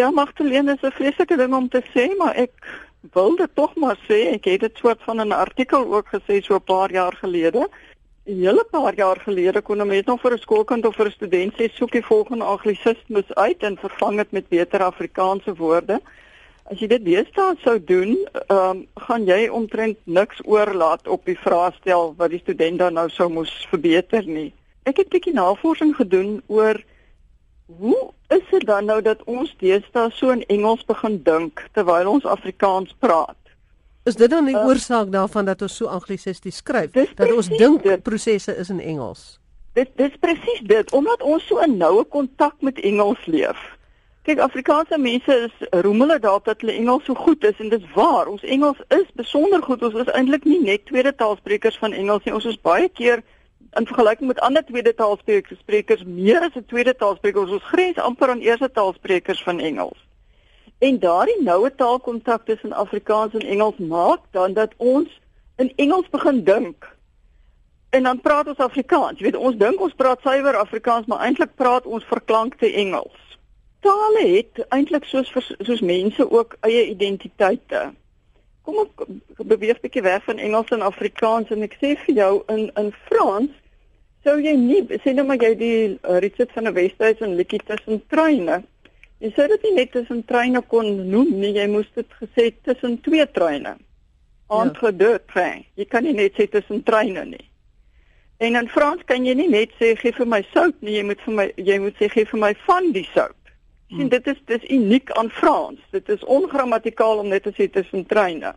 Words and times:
Ja, 0.00 0.10
Magdalene 0.10 0.72
is 0.72 0.82
'n 0.88 0.96
vreeslike 0.98 1.36
ding 1.36 1.54
om 1.54 1.68
te 1.68 1.82
sê, 1.94 2.16
maar 2.16 2.34
ek 2.34 2.52
wil 3.12 3.36
dit 3.36 3.50
tog 3.54 3.74
maar 3.74 3.98
sê. 4.08 4.18
Ek 4.36 4.44
het 4.44 4.60
dit 4.60 4.76
soort 4.76 5.02
van 5.02 5.20
'n 5.20 5.32
artikel 5.32 5.94
ook 5.94 6.08
gesê 6.14 6.40
so 6.40 6.54
'n 6.54 6.64
paar 6.64 6.90
jaar 6.92 7.12
gelede. 7.22 7.68
'n 8.26 8.40
Hele 8.44 8.64
paar 8.70 8.94
jaar 8.94 9.20
gelede 9.20 9.60
kon 9.60 9.80
'n 9.80 9.86
mens 9.86 10.06
nog 10.06 10.20
vir 10.20 10.32
'n 10.32 10.38
skoolkind 10.38 10.86
of 10.86 10.94
vir 10.96 11.06
'n 11.06 11.18
student 11.18 11.52
sê 11.54 11.68
soek 11.72 11.92
die 11.92 12.04
volgende 12.04 12.44
anglisismes 12.44 13.34
uit 13.34 13.62
en 13.62 13.76
vervang 13.76 14.16
dit 14.16 14.30
met 14.30 14.48
beter 14.48 14.82
Afrikaanse 14.82 15.54
woorde. 15.54 16.00
As 16.70 16.78
jy 16.78 16.86
dit 16.86 17.04
deesdae 17.04 17.54
sou 17.62 17.84
doen, 17.84 18.16
ehm 18.46 18.70
um, 18.70 18.86
gaan 18.94 19.24
jy 19.24 19.48
omtrent 19.48 19.98
niks 20.04 20.40
oorlaat 20.44 21.08
op 21.08 21.24
die 21.24 21.38
vraestel 21.38 22.14
wat 22.16 22.30
die 22.30 22.40
student 22.40 22.78
dan 22.78 22.92
nou 22.92 23.08
sou 23.08 23.28
moes 23.28 23.66
verbeter 23.70 24.24
nie. 24.26 24.52
Ek 24.82 24.96
het 24.96 25.06
'n 25.06 25.10
bietjie 25.10 25.34
navorsing 25.34 25.96
gedoen 25.96 26.42
oor 26.46 26.80
hoe 27.78 28.10
is 28.28 28.42
dit 28.50 28.66
dan 28.66 28.84
nou 28.84 29.02
dat 29.02 29.22
ons 29.24 29.54
deesdae 29.58 30.10
so 30.10 30.30
in 30.30 30.44
Engels 30.46 30.84
begin 30.84 31.22
dink 31.22 31.66
terwyl 31.72 32.08
ons 32.08 32.24
Afrikaans 32.24 32.94
praat? 32.98 33.36
Is 34.08 34.16
dit 34.16 34.30
dan 34.30 34.48
die 34.48 34.56
uh, 34.56 34.64
oorsaak 34.66 35.10
daarvan 35.12 35.44
dat 35.44 35.62
ons 35.62 35.76
so 35.76 35.86
anglisisties 35.86 36.62
skryf 36.62 36.92
dat 36.92 37.32
ons 37.32 37.48
dink 37.48 37.84
prosesse 38.02 38.56
is 38.56 38.70
in 38.72 38.80
Engels? 38.80 39.38
Dit 39.78 39.92
dis 40.00 40.16
presies 40.20 40.62
dit 40.66 40.92
omdat 40.96 41.22
ons 41.22 41.46
so 41.46 41.60
'n 41.60 41.76
noue 41.76 42.04
kontak 42.04 42.56
met 42.60 42.80
Engels 42.80 43.26
leef. 43.26 43.60
Kyk, 44.22 44.38
Afrikaanse 44.38 44.98
mense 44.98 45.32
is 45.32 45.68
roemele 45.70 46.18
daarop 46.18 46.44
dat 46.44 46.60
hulle 46.60 46.72
Engels 46.72 47.04
so 47.04 47.14
goed 47.14 47.44
is 47.44 47.60
en 47.60 47.68
dit 47.68 47.80
is 47.80 47.94
waar. 47.94 48.26
Ons 48.26 48.42
Engels 48.42 48.80
is 48.88 49.06
besonder 49.14 49.62
goed. 49.62 49.82
Ons 49.82 49.94
is 49.94 50.12
eintlik 50.12 50.44
nie 50.44 50.60
net 50.60 50.86
tweede 50.86 51.14
taalsprekers 51.14 51.78
van 51.78 51.92
Engels 51.92 52.24
nie. 52.24 52.34
Ons 52.34 52.44
is 52.44 52.60
baie 52.60 52.88
keer 52.88 53.22
in 53.78 53.86
vergelyking 53.86 54.26
met 54.26 54.40
ander 54.40 54.64
tweede 54.64 54.94
taalsprekers 54.94 56.04
meer 56.04 56.40
as 56.40 56.54
'n 56.54 56.64
tweede 56.66 56.96
taalspreker. 56.96 57.40
Ons 57.40 57.62
grens 57.62 57.98
amper 57.98 58.28
aan 58.28 58.40
eerste 58.40 58.70
taalsprekers 58.70 59.42
van 59.42 59.60
Engels. 59.60 60.06
En 60.78 60.98
daardie 60.98 61.42
noue 61.42 61.74
taalkontak 61.74 62.44
tussen 62.44 62.72
Afrikaans 62.72 63.34
en 63.34 63.46
Engels 63.46 63.76
maak 63.76 64.20
dan 64.30 64.52
dat 64.52 64.72
ons 64.76 65.20
in 65.56 65.72
Engels 65.76 66.08
begin 66.08 66.44
dink. 66.44 66.96
En 67.90 68.02
dan 68.02 68.20
praat 68.20 68.46
ons 68.46 68.58
Afrikaans. 68.58 69.18
Jy 69.18 69.24
weet, 69.24 69.36
ons 69.36 69.56
dink 69.56 69.80
ons 69.80 69.94
praat 69.94 70.20
suiwer 70.20 70.56
Afrikaans, 70.56 71.06
maar 71.06 71.20
eintlik 71.20 71.54
praat 71.54 71.86
ons 71.86 72.04
verklankte 72.04 72.72
Engels 72.72 73.30
tale 73.80 74.26
het 74.26 74.64
eintlik 74.68 75.04
soos 75.04 75.32
soos 75.58 75.80
mense 75.80 76.30
ook 76.30 76.56
eie 76.60 76.86
identiteite. 76.90 77.90
Kom 78.62 78.78
ek 78.84 79.04
beweeg 79.36 79.78
'n 79.78 79.84
bietjie 79.86 80.02
weg 80.02 80.24
van 80.24 80.38
Engels 80.38 80.68
en 80.68 80.82
Afrikaans 80.82 81.50
en 81.50 81.62
ek 81.62 81.76
sê 81.80 81.96
vir 82.04 82.14
jou 82.14 82.42
in 82.46 82.70
in 82.74 82.92
Frans 83.06 83.50
sou 84.24 84.36
jy 84.40 84.54
nie 84.56 84.82
sê 85.04 85.14
nou 85.14 85.26
maar 85.28 85.40
jy 85.42 85.54
die 85.58 85.78
uh, 85.90 86.18
resept 86.24 86.52
van 86.56 86.68
'n 86.68 86.74
Wesduits 86.74 87.20
en 87.20 87.36
liedjie 87.36 87.60
tussen 87.66 88.02
treine. 88.08 88.62
Jy 89.20 89.32
sê 89.36 89.48
dit 89.48 89.62
nie 89.62 89.74
net 89.74 89.92
tussen 89.92 90.24
treine 90.24 90.62
kon 90.62 91.10
noem 91.10 91.32
nie, 91.40 91.54
jy 91.54 91.66
moes 91.68 91.88
dit 91.94 92.18
gesê 92.20 92.52
tussen 92.64 93.00
twee 93.00 93.26
treine. 93.32 93.76
Entre 94.48 94.86
ja. 94.86 94.92
deux 94.92 95.18
trains. 95.32 95.66
Jy 95.74 95.84
kan 95.84 96.04
nie 96.04 96.12
net 96.12 96.34
sê 96.34 96.48
tussen 96.48 96.82
treine 96.82 97.24
nie. 97.24 97.46
En 98.40 98.56
in 98.56 98.68
Frans 98.68 99.02
kan 99.04 99.24
jy 99.26 99.34
nie 99.34 99.48
net 99.48 99.70
sê 99.78 99.96
gee 99.96 100.12
vir 100.12 100.26
my 100.26 100.42
sout 100.52 100.76
nie, 100.80 100.96
jy 100.96 101.04
moet 101.04 101.20
vir 101.20 101.34
my 101.34 101.52
jy 101.56 101.78
moet 101.78 101.96
sê 102.00 102.08
gee 102.08 102.24
vir 102.24 102.40
my 102.40 102.54
van 102.66 102.92
die 102.92 103.08
sout 103.14 103.36
sien 103.96 104.08
dit 104.08 104.26
is 104.26 104.38
dis 104.46 104.66
uniek 104.70 105.10
aan 105.18 105.30
Frans. 105.30 105.78
Dit 105.90 106.08
is 106.08 106.24
ongrammatikaal 106.24 107.18
om 107.18 107.28
net 107.28 107.42
te 107.42 107.52
sê 107.56 107.66
tussen 107.70 108.06
treine. 108.06 108.54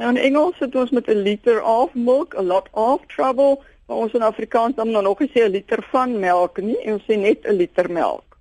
Nou 0.00 0.10
in 0.10 0.18
Engels 0.18 0.58
het 0.58 0.74
ons 0.74 0.90
met 0.90 1.08
'n 1.08 1.22
liter 1.22 1.62
of 1.62 1.94
milk, 1.94 2.34
a 2.34 2.42
lot 2.42 2.68
of 2.72 3.06
trouble, 3.06 3.62
maar 3.90 4.04
ons 4.06 4.12
in 4.14 4.22
Afrikaans 4.22 4.76
dan 4.78 4.92
nou 4.94 5.02
nog 5.02 5.18
nie 5.18 5.30
sê 5.34 5.42
'n 5.44 5.50
liter 5.50 5.82
van 5.90 6.18
melk 6.18 6.60
nie, 6.62 6.78
ons 6.92 7.02
sê 7.08 7.18
net 7.18 7.44
'n 7.44 7.56
liter 7.58 7.90
melk. 7.90 8.36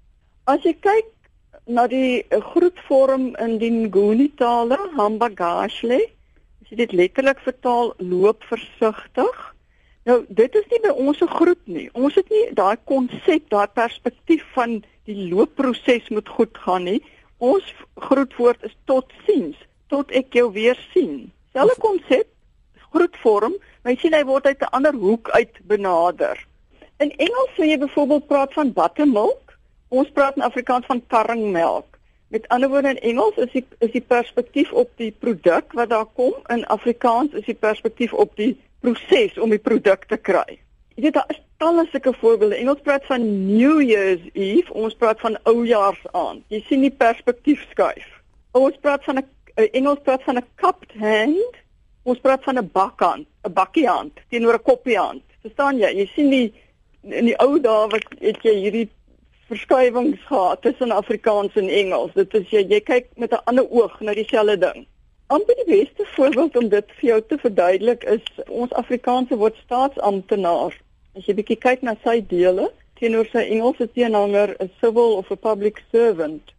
As 0.45 0.61
jy 0.63 0.73
kyk 0.73 1.09
na 1.65 1.87
die 1.87 2.23
groetvorm 2.29 3.35
in 3.35 3.57
die 3.57 3.71
Nguni 3.71 4.29
tale, 4.35 4.77
hambagashli, 4.97 6.01
as 6.61 6.69
jy 6.69 6.75
dit 6.75 6.91
letterlik 6.91 7.39
vertaal, 7.39 7.93
loop 7.97 8.43
versigtig. 8.43 9.55
Nou, 10.05 10.25
dit 10.29 10.55
is 10.55 10.67
nie 10.69 10.79
by 10.83 10.89
ons 10.89 11.17
se 11.17 11.27
groet 11.27 11.67
nie. 11.67 11.89
Ons 11.93 12.15
het 12.15 12.29
nie 12.29 12.53
daai 12.53 12.77
konsep, 12.85 13.49
daai 13.49 13.67
perspektief 13.67 14.45
van 14.53 14.83
die 15.05 15.29
loopproses 15.33 16.09
moet 16.09 16.29
goed 16.29 16.57
gaan 16.57 16.83
nie. 16.83 17.01
Ons 17.37 17.73
groetwoord 17.95 18.63
is 18.63 18.77
totsiens, 18.85 19.57
tot 19.87 20.11
ek 20.11 20.33
jou 20.33 20.51
weer 20.51 20.77
sien. 20.93 21.31
Selfe 21.53 21.79
konsep, 21.79 22.27
groetvorm, 22.93 23.55
maar 23.89 23.97
jy 23.97 24.03
sien 24.05 24.13
hy 24.13 24.25
word 24.29 24.45
uit 24.45 24.61
'n 24.61 24.75
ander 24.77 24.93
hoek 24.93 25.29
uit 25.33 25.55
benader. 25.65 26.37
In 27.01 27.09
Engels 27.17 27.53
sê 27.57 27.65
jy 27.65 27.77
byvoorbeeld 27.81 28.27
praat 28.27 28.53
van 28.53 28.73
buttermilk, 28.73 29.53
ons 29.89 30.09
praat 30.13 30.35
in 30.35 30.43
Afrikaans 30.45 30.85
van 30.85 31.01
karringmelk. 31.07 31.97
Met 32.27 32.47
ander 32.47 32.69
woorde 32.69 32.89
in 32.89 32.99
Engels 33.01 33.37
is 33.37 33.51
die 33.51 33.65
is 33.79 33.91
die 33.91 34.01
perspektief 34.01 34.71
op 34.71 34.89
die 34.95 35.11
produk 35.11 35.73
wat 35.73 35.89
daar 35.89 36.05
kom, 36.05 36.33
in 36.47 36.65
Afrikaans 36.65 37.33
is 37.33 37.45
die 37.45 37.57
perspektief 37.57 38.13
op 38.13 38.35
die 38.35 38.61
proses 38.79 39.37
om 39.37 39.49
die 39.49 39.65
produk 39.69 40.05
te 40.05 40.17
kry. 40.17 40.59
Jy 40.95 41.03
weet 41.03 41.13
daar 41.13 41.29
is 41.33 41.41
talle 41.57 41.87
sulke 41.89 42.13
voorbeelde. 42.13 42.55
Engels 42.55 42.81
praat 42.83 43.05
van 43.05 43.25
New 43.57 43.81
Year's 43.81 44.21
Eve, 44.33 44.73
ons 44.73 44.93
praat 44.93 45.19
van 45.19 45.37
Oujaarsaand. 45.43 46.45
Jy 46.47 46.61
sien 46.67 46.81
die 46.81 46.93
perspektief 46.93 47.65
skuif. 47.71 48.05
Ons 48.51 48.77
praat 48.81 49.03
van 49.03 49.17
'n 49.17 49.25
Engels 49.71 49.99
praat 50.03 50.23
van 50.23 50.37
'n 50.37 50.45
cupped 50.55 50.93
hand. 50.93 51.57
Ons 52.09 52.19
praat 52.19 52.43
van 52.43 52.57
'n 52.57 52.69
bakhand, 52.73 53.27
'n 53.49 53.53
bakkiehand 53.53 54.21
teenoor 54.29 54.59
'n 54.59 54.67
koppiehand. 54.69 55.23
Verstaan 55.41 55.77
jy? 55.77 55.91
Jy 55.99 56.07
sien 56.15 56.29
die 56.29 56.53
in 57.03 57.25
die 57.25 57.37
ou 57.39 57.59
dae 57.59 57.87
wat 57.91 58.05
het 58.19 58.41
jy 58.43 58.55
hierdie 58.63 58.89
verskuiwings 59.49 60.21
gehad 60.27 60.61
tussen 60.61 60.91
Afrikaans 60.91 61.55
en 61.55 61.69
Engels. 61.69 62.13
Dit 62.13 62.33
is 62.37 62.49
jy 62.53 62.65
jy 62.69 62.81
kyk 62.85 63.07
met 63.15 63.31
'n 63.33 63.45
ander 63.45 63.69
oog 63.69 63.99
na 63.99 64.13
dieselfde 64.13 64.57
ding. 64.57 64.85
Amper 65.27 65.55
die 65.55 65.69
beste 65.77 66.05
voorbeeld 66.15 66.57
om 66.57 66.69
dit 66.69 66.85
vir 66.99 67.09
jou 67.09 67.21
te 67.21 67.37
verduidelik 67.37 68.03
is 68.03 68.25
ons 68.47 68.73
Afrikaanse 68.73 69.37
woord 69.37 69.55
staatsamptenaar. 69.65 70.77
As 71.15 71.25
jy 71.25 71.33
bietjie 71.33 71.57
kyk 71.57 71.81
na 71.81 71.95
sy 72.03 72.21
dele 72.27 72.71
teenoor 72.99 73.27
sy 73.31 73.45
Engelse 73.47 73.87
teenhanger, 73.93 74.55
'n 74.59 74.71
civil 74.81 75.17
of 75.17 75.31
a 75.31 75.35
public 75.35 75.81
servant. 75.91 76.53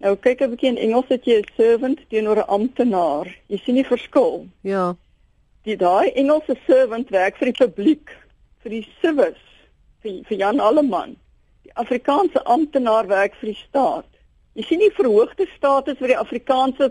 Nou 0.00 0.16
kyk 0.16 0.40
'n 0.40 0.50
bietjie 0.50 0.68
in 0.68 0.78
Engels 0.78 1.08
het 1.08 1.24
jy 1.24 1.38
'n 1.38 1.52
servant 1.56 1.98
teenoor 2.08 2.36
'n 2.36 2.48
amptenaar. 2.48 3.26
Jy 3.46 3.58
sien 3.64 3.74
die 3.74 3.86
verskil. 3.86 4.46
Ja. 4.62 4.96
Die 5.68 5.76
daai 5.76 6.08
Engelse 6.16 6.56
servant 6.66 7.10
werk 7.12 7.36
vir 7.36 7.50
die 7.50 7.58
publiek, 7.58 8.12
vir 8.64 8.70
die 8.78 8.86
civis, 9.00 9.40
vir 10.00 10.22
vir 10.28 10.38
Jan 10.38 10.60
Alleman. 10.60 11.16
Die 11.68 11.74
Afrikaanse 11.76 12.40
amptenaar 12.48 13.08
werk 13.08 13.36
vir 13.40 13.52
die 13.52 13.60
staat. 13.68 14.08
Jy 14.56 14.64
sien 14.66 14.80
die 14.80 14.94
verhoogde 14.96 15.46
status 15.56 16.00
wat 16.00 16.10
die 16.10 16.18
Afrikaanse 16.18 16.90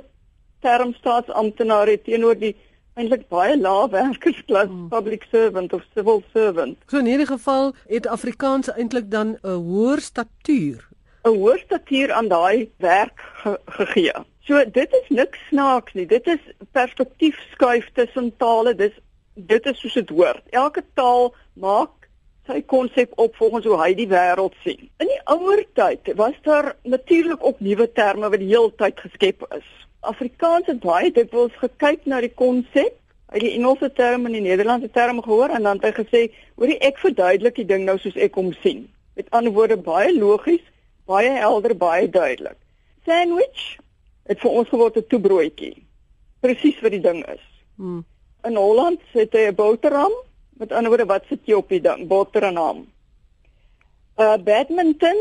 term 0.62 0.94
staatsamptenaar 1.00 1.90
teenoor 2.06 2.38
die 2.38 2.53
eintlik 3.00 3.25
baie 3.31 3.56
lae 3.57 3.88
werkersklas 3.90 4.69
hmm. 4.69 4.88
public 4.94 5.25
servant 5.31 5.74
of 5.74 5.84
civil 5.96 6.22
servant. 6.34 6.78
So 6.91 7.01
in 7.01 7.09
hierdie 7.09 7.30
geval 7.30 7.74
het 7.90 8.07
Afrikaans 8.07 8.69
eintlik 8.75 9.09
dan 9.09 9.38
'n 9.41 9.62
hoër 9.66 10.01
statuur, 10.12 10.86
'n 11.25 11.36
hoër 11.36 11.59
statuur 11.66 12.13
aan 12.13 12.28
daai 12.28 12.69
werk 12.78 13.18
ge 13.41 13.57
gegee. 13.66 14.13
So 14.50 14.58
dit 14.66 14.94
is 14.98 15.10
niks 15.14 15.42
snaaks 15.48 15.94
nie. 15.94 16.08
Dit 16.10 16.26
is 16.28 16.42
perspektief 16.74 17.38
skuif 17.52 17.86
tussen 17.94 18.32
tale. 18.42 18.74
Dis 18.74 18.96
dit 19.34 19.66
is 19.70 19.78
soos 19.78 19.94
dit 19.94 20.10
hoort. 20.10 20.42
Elke 20.50 20.82
taal 20.98 21.28
maak 21.54 22.08
sy 22.50 22.64
konsep 22.66 23.12
op 23.22 23.36
volgens 23.38 23.68
hoe 23.70 23.76
hy 23.78 23.92
die 23.94 24.08
wêreld 24.10 24.56
sien. 24.64 24.88
In 24.98 25.12
die 25.12 25.20
ouer 25.30 25.62
tyd 25.78 26.10
was 26.18 26.34
daar 26.48 26.72
natuurlik 26.82 27.44
ook 27.46 27.62
nuwe 27.62 27.86
terme 27.94 28.32
wat 28.34 28.42
die 28.42 28.50
heeltyd 28.50 28.98
geskep 29.04 29.46
is. 29.58 29.68
Afrikaans 30.10 30.66
het 30.72 30.80
baie 30.81 31.12
dikwels 31.14 31.54
gekyk 31.62 32.08
na 32.10 32.22
die 32.26 32.31
konsep 32.34 32.96
uit 33.30 33.44
die 33.44 33.52
Engelse 33.52 33.92
term 33.94 34.26
en 34.26 34.34
die 34.34 34.42
Nederlandse 34.48 34.90
term 34.96 35.22
gehoor 35.22 35.54
en 35.54 35.68
dan 35.70 35.78
het 35.78 35.86
hy 35.86 35.94
gesê, 36.00 36.22
"Hoorie, 36.56 36.80
ek 36.81 36.98
verduidelik 36.98 37.56
die 37.56 37.68
ding 37.70 37.86
nou 37.86 38.00
soos 38.00 38.18
ek 38.18 38.34
hom 38.34 38.50
sien." 38.64 38.90
Met 39.14 39.30
ander 39.30 39.54
woorde, 39.54 39.78
baie 39.78 40.10
logies, 40.18 40.66
baie 41.06 41.30
helder, 41.30 41.78
baie 41.78 42.10
duidelik. 42.10 42.58
Sandwich 43.06 43.78
het 44.30 44.40
vir 44.44 44.52
ons 44.62 44.70
geword 44.70 44.98
'n 44.98 45.08
toebroodjie. 45.10 45.76
Presies 46.40 46.80
wat 46.81 46.92
die 46.92 47.02
ding 47.02 47.26
is. 47.26 47.44
Hmm. 47.76 48.06
In 48.44 48.56
Holland 48.56 49.02
het 49.12 49.34
hy 49.34 49.50
'n 49.50 49.56
boterham, 49.56 50.14
met 50.60 50.72
ander 50.72 50.90
woorde, 50.90 51.06
wat 51.06 51.26
sit 51.28 51.40
jy 51.46 51.54
op 51.54 51.70
die 51.70 51.81
ding? 51.81 52.08
Boter 52.08 52.44
en 52.44 52.56
ham. 52.56 52.88
Uh 54.18 54.38
badminton 54.38 55.20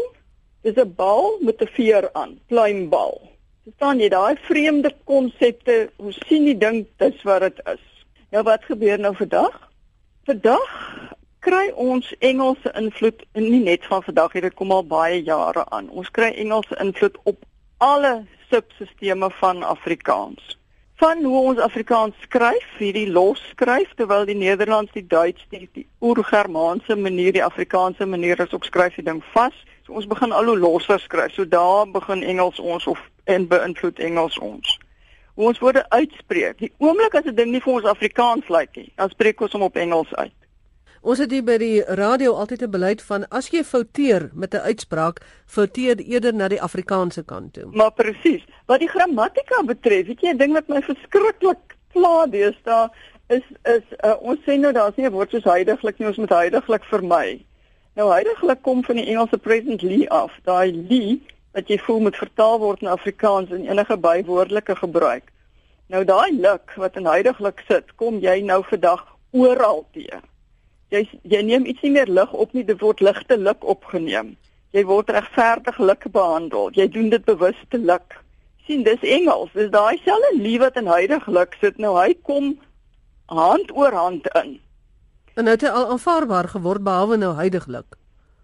is 0.62 0.76
'n 0.76 0.94
bal 0.94 1.38
met 1.40 1.62
'n 1.62 1.66
veer 1.66 2.10
aan, 2.12 2.38
pluimbal. 2.46 3.31
Verstaan 3.64 4.00
jy 4.00 4.08
daai 4.08 4.37
vreemde 4.37 4.94
konsepte? 5.05 5.90
Hoe 5.96 6.12
sien 6.12 6.44
die 6.44 6.58
ding 6.58 6.87
dis 6.96 7.22
wat 7.22 7.40
dit 7.40 7.61
is? 7.66 7.84
Nou 8.31 8.43
wat 8.43 8.64
gebeur 8.64 8.99
nou 8.99 9.14
vandag? 9.16 9.70
Vandag 10.25 10.70
kry 11.38 11.70
ons 11.75 12.14
Engelse 12.19 12.72
invloed 12.75 13.25
nie 13.32 13.62
net 13.62 13.84
van 13.87 14.02
vandag 14.02 14.32
hier 14.32 14.43
dit 14.43 14.54
kom 14.54 14.72
al 14.72 14.87
baie 14.87 15.22
jare 15.22 15.64
aan. 15.70 15.90
Ons 15.90 16.11
kry 16.11 16.32
Engelse 16.34 16.76
invloed 16.81 17.16
op 17.22 17.44
alle 17.78 18.25
subsisteme 18.50 19.30
van 19.40 19.62
Afrikaans. 19.62 20.58
van 20.98 21.22
hoe 21.24 21.42
ons 21.42 21.60
Afrikaans 21.62 22.14
skryf, 22.26 22.64
hierdie 22.78 23.06
los 23.10 23.38
skryf 23.52 23.92
terwyl 23.94 24.24
die 24.26 24.34
Nederlands, 24.34 24.90
die 24.96 25.04
Duits, 25.06 25.44
die, 25.52 25.68
die 25.76 25.84
oor-Germaanse 26.02 26.96
manier, 26.98 27.36
die 27.36 27.44
Afrikaanse 27.44 28.06
manier 28.06 28.40
is 28.42 28.54
ook 28.54 28.66
skryf 28.66 28.96
die 28.98 29.04
ding 29.06 29.20
vas. 29.34 29.54
So 29.86 29.94
ons 29.94 30.08
begin 30.10 30.34
al 30.34 30.50
hoe 30.50 30.58
losser 30.58 30.98
skryf. 30.98 31.36
So 31.36 31.46
daar 31.46 31.86
begin 31.94 32.24
Engels 32.26 32.58
ons 32.58 32.88
of 32.90 33.04
en 33.30 33.46
beïnvloed 33.46 34.02
Engels 34.02 34.40
ons. 34.42 34.74
Hoe 35.38 35.52
ons 35.52 35.62
woorde 35.62 35.84
uitspreek. 35.94 36.58
Die 36.58 36.72
oomblik 36.82 37.14
as 37.14 37.30
'n 37.30 37.36
ding 37.38 37.54
nie 37.54 37.62
vir 37.62 37.74
ons 37.78 37.86
Afrikaans 37.94 38.48
lyk 38.48 38.74
nie, 38.76 38.90
dan 38.96 39.10
spreek 39.14 39.40
ons 39.40 39.52
hom 39.52 39.62
op 39.62 39.76
Engels 39.76 40.14
uit. 40.14 40.34
Ons 41.02 41.20
het 41.22 41.30
hier 41.30 41.44
by 41.46 41.54
die 41.62 41.82
radio 41.94 42.32
altyd 42.34 42.62
'n 42.62 42.70
beleid 42.70 43.02
van 43.02 43.24
as 43.30 43.48
jy 43.50 43.62
fouteer 43.62 44.30
met 44.34 44.54
'n 44.54 44.66
uitspraak, 44.66 45.20
fouteer 45.46 45.96
eerder 45.98 46.34
na 46.34 46.48
die 46.48 46.62
Afrikaanse 46.62 47.22
kant 47.22 47.52
toe. 47.52 47.70
Maar 47.72 47.92
presies. 47.92 48.42
Wat 48.66 48.80
die 48.80 48.88
grammatika 48.88 49.62
betref, 49.62 50.06
weet 50.06 50.20
jy, 50.20 50.32
'n 50.32 50.36
ding 50.36 50.52
wat 50.52 50.68
my 50.68 50.82
verskriklik 50.82 51.76
pla 51.92 52.26
deesdae 52.26 52.90
is 53.28 53.42
is 53.64 53.82
uh, 54.04 54.16
ons 54.20 54.40
sê 54.40 54.58
nou 54.58 54.72
daar's 54.72 54.96
nie 54.96 55.06
'n 55.06 55.12
woord 55.12 55.30
soos 55.30 55.44
heidaglik 55.44 55.98
nie, 55.98 56.08
ons 56.08 56.16
moet 56.16 56.30
heidaglik 56.30 56.84
vermy. 56.84 57.44
Nou 57.94 58.10
heidaglik 58.10 58.62
kom 58.62 58.84
van 58.84 58.96
die 58.96 59.06
Engelse 59.06 59.38
present 59.38 59.82
lee 59.82 60.10
af. 60.10 60.32
Daai 60.44 60.72
lee 60.88 61.22
wat 61.52 61.68
jy 61.68 61.78
voel 61.78 62.00
moet 62.00 62.16
vertaal 62.16 62.58
word 62.58 62.80
na 62.80 62.90
Afrikaans 62.90 63.50
in 63.50 63.68
enige 63.68 63.96
bywoordelike 63.96 64.76
gebruik. 64.76 65.32
Nou 65.86 66.04
daai 66.04 66.40
luk 66.40 66.72
wat 66.76 66.96
in 66.96 67.06
heidaglik 67.06 67.62
sit, 67.68 67.94
kom 67.94 68.18
jy 68.18 68.40
nou 68.40 68.64
vandag 68.64 69.06
oral 69.30 69.86
teë 69.92 70.20
jy 70.94 71.02
jy 71.23 71.43
neem 71.43 71.67
iets 71.67 71.82
nie 71.82 71.94
meer 71.96 72.11
lig 72.11 72.32
op 72.32 72.52
nie, 72.52 72.64
dit 72.64 72.81
word 72.81 73.00
ligte 73.00 73.37
lig 73.37 73.67
opgeneem. 73.75 74.37
Jy 74.76 74.85
word 74.85 75.11
regverdig 75.11 75.79
lig 75.79 76.08
behandel. 76.12 76.73
Jy 76.76 76.88
doen 76.93 77.08
dit 77.08 77.25
bewus 77.25 77.61
te 77.70 77.79
lig. 77.79 78.25
sien 78.69 78.82
dis 78.85 79.00
Engels. 79.00 79.49
Dis 79.56 79.70
daai 79.73 79.96
selfe 80.05 80.32
lief 80.37 80.61
wat 80.61 80.76
in 80.76 80.87
huidigelik 80.87 81.55
sit. 81.61 81.79
Nou 81.79 81.94
hy 81.96 82.12
kom 82.23 82.58
hand 83.32 83.73
oor 83.73 83.93
hand 83.93 84.29
in. 84.43 84.58
En 85.40 85.44
nou 85.49 85.55
het 85.55 85.64
hy 85.64 85.70
al 85.73 85.88
aanvaarbaar 85.94 86.49
geword 86.52 86.85
behalwe 86.85 87.17
nou 87.17 87.32
huidigelik. 87.38 87.96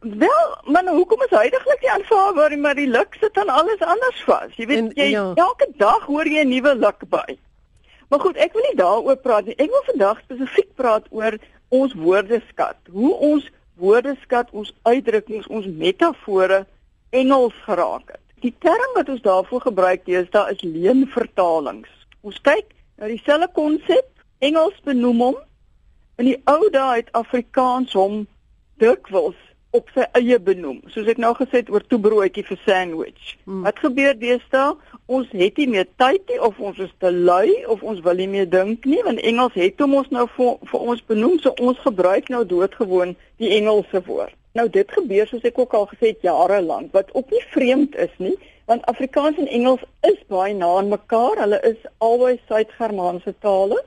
Wel, 0.05 0.49
maar 0.65 0.85
nou, 0.85 0.97
hoekom 0.97 1.23
is 1.25 1.33
huidigelik 1.33 1.81
nie 1.81 1.91
aanvaarbaar 1.91 2.51
nie, 2.51 2.61
maar 2.61 2.77
die 2.77 2.89
lig 2.89 3.17
sit 3.21 3.35
dan 3.35 3.49
alles 3.49 3.81
anders 3.81 4.21
vas. 4.25 4.53
Jy 4.57 4.67
weet 4.69 4.79
en, 4.79 4.91
jy 4.97 5.11
ja. 5.13 5.25
elke 5.35 5.69
dag 5.81 6.05
hoor 6.09 6.29
jy 6.29 6.45
'n 6.45 6.49
nuwe 6.49 6.75
lig 6.77 7.05
by. 7.09 7.39
Maar 8.09 8.21
goed, 8.21 8.37
ek 8.37 8.53
wil 8.53 8.63
nie 8.63 8.77
daaroor 8.77 9.17
praat 9.17 9.47
nie. 9.49 9.57
Ek 9.57 9.71
wil 9.73 9.85
vandag 9.87 10.21
spesifiek 10.25 10.75
praat 10.77 11.07
oor 11.11 11.39
ons 11.69 11.95
woordeskat, 11.95 12.77
hoe 12.91 13.13
ons 13.15 13.49
woordeskat, 13.81 14.51
ons 14.53 14.75
uitdrukkings, 14.83 15.47
ons 15.47 15.67
metafore 15.67 16.65
Engels 17.15 17.55
geraak 17.65 18.09
het. 18.11 18.21
Die 18.43 18.55
term 18.61 18.91
wat 18.95 19.09
ons 19.09 19.23
daarvoor 19.25 19.61
gebruik 19.61 20.05
deesdae 20.05 20.53
is 20.53 20.63
leenvertalings. 20.67 21.91
Ons 22.21 22.41
kyk 22.45 22.75
na 22.99 23.09
dieselfde 23.09 23.49
konsep, 23.57 24.11
Engels 24.45 24.77
benoem 24.85 25.23
hom. 25.23 25.39
In 26.21 26.29
die 26.29 26.39
ou 26.51 26.69
dae 26.75 27.01
het 27.01 27.13
Afrikaans 27.17 27.95
hom 27.97 28.25
dikwels 28.83 29.39
op 29.75 29.91
sy 29.95 30.07
eie 30.19 30.39
benoem. 30.39 30.79
Soos 30.95 31.09
ek 31.11 31.19
nou 31.23 31.33
gesê 31.39 31.63
het 31.63 31.71
oor 31.73 31.83
toebroodjie 31.91 32.45
vir 32.47 32.61
sandwich. 32.63 33.35
Hmm. 33.45 33.65
Wat 33.67 33.81
gebeur 33.83 34.15
deesdae? 34.19 34.77
Ons 35.11 35.33
het 35.35 35.59
nie 35.61 35.67
meer 35.73 35.89
tyd 36.01 36.23
nie 36.31 36.39
of 36.47 36.61
ons 36.63 36.79
is 36.81 36.93
te 37.03 37.11
lui 37.13 37.51
of 37.73 37.83
ons 37.83 38.01
wil 38.07 38.23
nie 38.23 38.31
meer 38.31 38.47
dink 38.49 38.87
nie 38.89 39.03
want 39.05 39.21
Engels 39.21 39.59
het 39.59 39.83
hom 39.83 39.99
ons 39.99 40.09
nou 40.15 40.25
vir, 40.37 40.55
vir 40.71 40.87
ons 40.95 41.03
benoem 41.11 41.37
so 41.43 41.53
ons 41.61 41.83
gebruik 41.85 42.31
nou 42.33 42.45
doodgewoon 42.49 43.13
die 43.43 43.53
Engelse 43.59 44.01
woord. 44.07 44.33
Nou 44.57 44.69
dit 44.73 44.97
gebeur 44.97 45.29
soos 45.29 45.45
ek 45.45 45.59
ook 45.61 45.75
al 45.77 45.89
gesê 45.93 46.15
het 46.15 46.25
jare 46.25 46.63
lank 46.65 46.95
wat 46.97 47.13
ook 47.13 47.35
nie 47.35 47.43
vreemd 47.53 47.99
is 48.07 48.15
nie 48.23 48.37
want 48.71 48.87
Afrikaans 48.89 49.37
en 49.43 49.51
Engels 49.59 49.85
is 50.09 50.21
baie 50.33 50.55
na 50.57 50.71
aan 50.79 50.89
mekaar. 50.89 51.37
Hulle 51.43 51.61
is 51.69 51.81
albei 51.99 52.39
Suid-Germaanse 52.49 53.35
tale. 53.45 53.83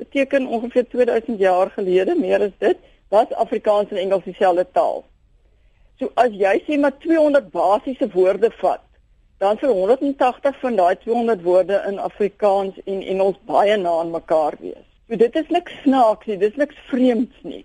Beteken 0.00 0.46
ongeveer 0.46 0.88
2000 0.88 1.38
jaar 1.38 1.70
gelede, 1.70 2.14
meer 2.16 2.40
as 2.48 2.54
dit, 2.58 2.78
was 3.12 3.32
Afrikaans 3.36 3.92
en 3.92 4.00
Engels 4.00 4.24
dieselfde 4.24 4.66
taal. 4.72 5.04
So 6.00 6.10
as 6.20 6.32
jy 6.36 6.56
sê 6.66 6.78
maar 6.80 6.96
200 7.02 7.50
basiese 7.52 8.08
woorde 8.14 8.50
vat, 8.60 8.84
dan 9.42 9.58
vir 9.58 9.72
180 9.74 10.58
van 10.62 10.76
daai 10.78 10.94
200 11.02 11.42
woorde 11.42 11.82
in 11.88 11.98
Afrikaans 11.98 12.78
en 12.86 13.02
Engels 13.02 13.38
baie 13.50 13.76
na 13.76 13.98
aan 14.00 14.14
mekaar 14.14 14.54
wees. 14.60 14.86
So 15.08 15.18
dit 15.18 15.36
is 15.36 15.50
niks 15.50 15.74
snaaks 15.82 16.30
nie, 16.30 16.38
dis 16.38 16.58
niks 16.60 16.78
vreemds 16.90 17.42
nie. 17.42 17.64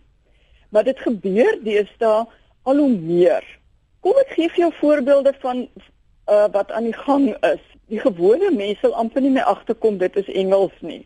Maar 0.73 0.87
dit 0.89 0.99
gebeur 1.05 1.59
deesdae 1.63 2.25
al 2.67 2.81
hoe 2.81 2.89
meer. 2.89 3.45
Kom 4.01 4.17
ek 4.23 4.33
gee 4.35 4.49
vir 4.55 4.63
jou 4.65 4.71
voorbeelde 4.79 5.33
van 5.43 5.63
uh, 5.67 6.47
wat 6.51 6.73
aan 6.73 6.89
die 6.89 6.97
gang 6.97 7.29
is. 7.45 7.63
Die 7.87 8.01
gewone 8.01 8.51
mense 8.51 8.81
sal 8.81 8.97
amper 8.99 9.23
nie 9.23 9.35
meer 9.37 9.47
agterkom 9.47 10.01
dit 10.01 10.17
is 10.19 10.33
Engels 10.33 10.75
nie. 10.81 11.03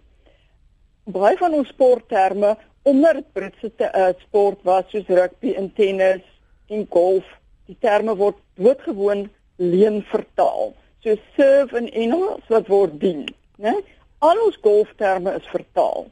Baie 1.11 1.37
van 1.37 1.53
ons 1.59 1.69
sportterme 1.75 2.55
onder 2.87 3.21
Britse 3.35 3.69
uh, 3.91 4.11
sport 4.23 4.63
was 4.63 4.87
soos 4.89 5.09
rugby 5.11 5.53
en 5.59 5.69
tennis 5.77 6.25
en 6.71 6.87
golf, 6.89 7.27
die 7.67 7.77
terme 7.79 8.15
word 8.19 8.39
doodgewoon 8.59 9.27
leen 9.61 10.01
vertaal. 10.11 10.73
So 11.03 11.15
serve 11.35 11.77
in 11.77 11.89
Engels 11.91 12.45
wat 12.49 12.69
word 12.71 12.99
dien, 13.01 13.25
né? 13.61 13.75
Al 14.21 14.37
ons 14.45 14.57
golfterme 14.61 15.33
is 15.33 15.47
vertaal. 15.49 16.05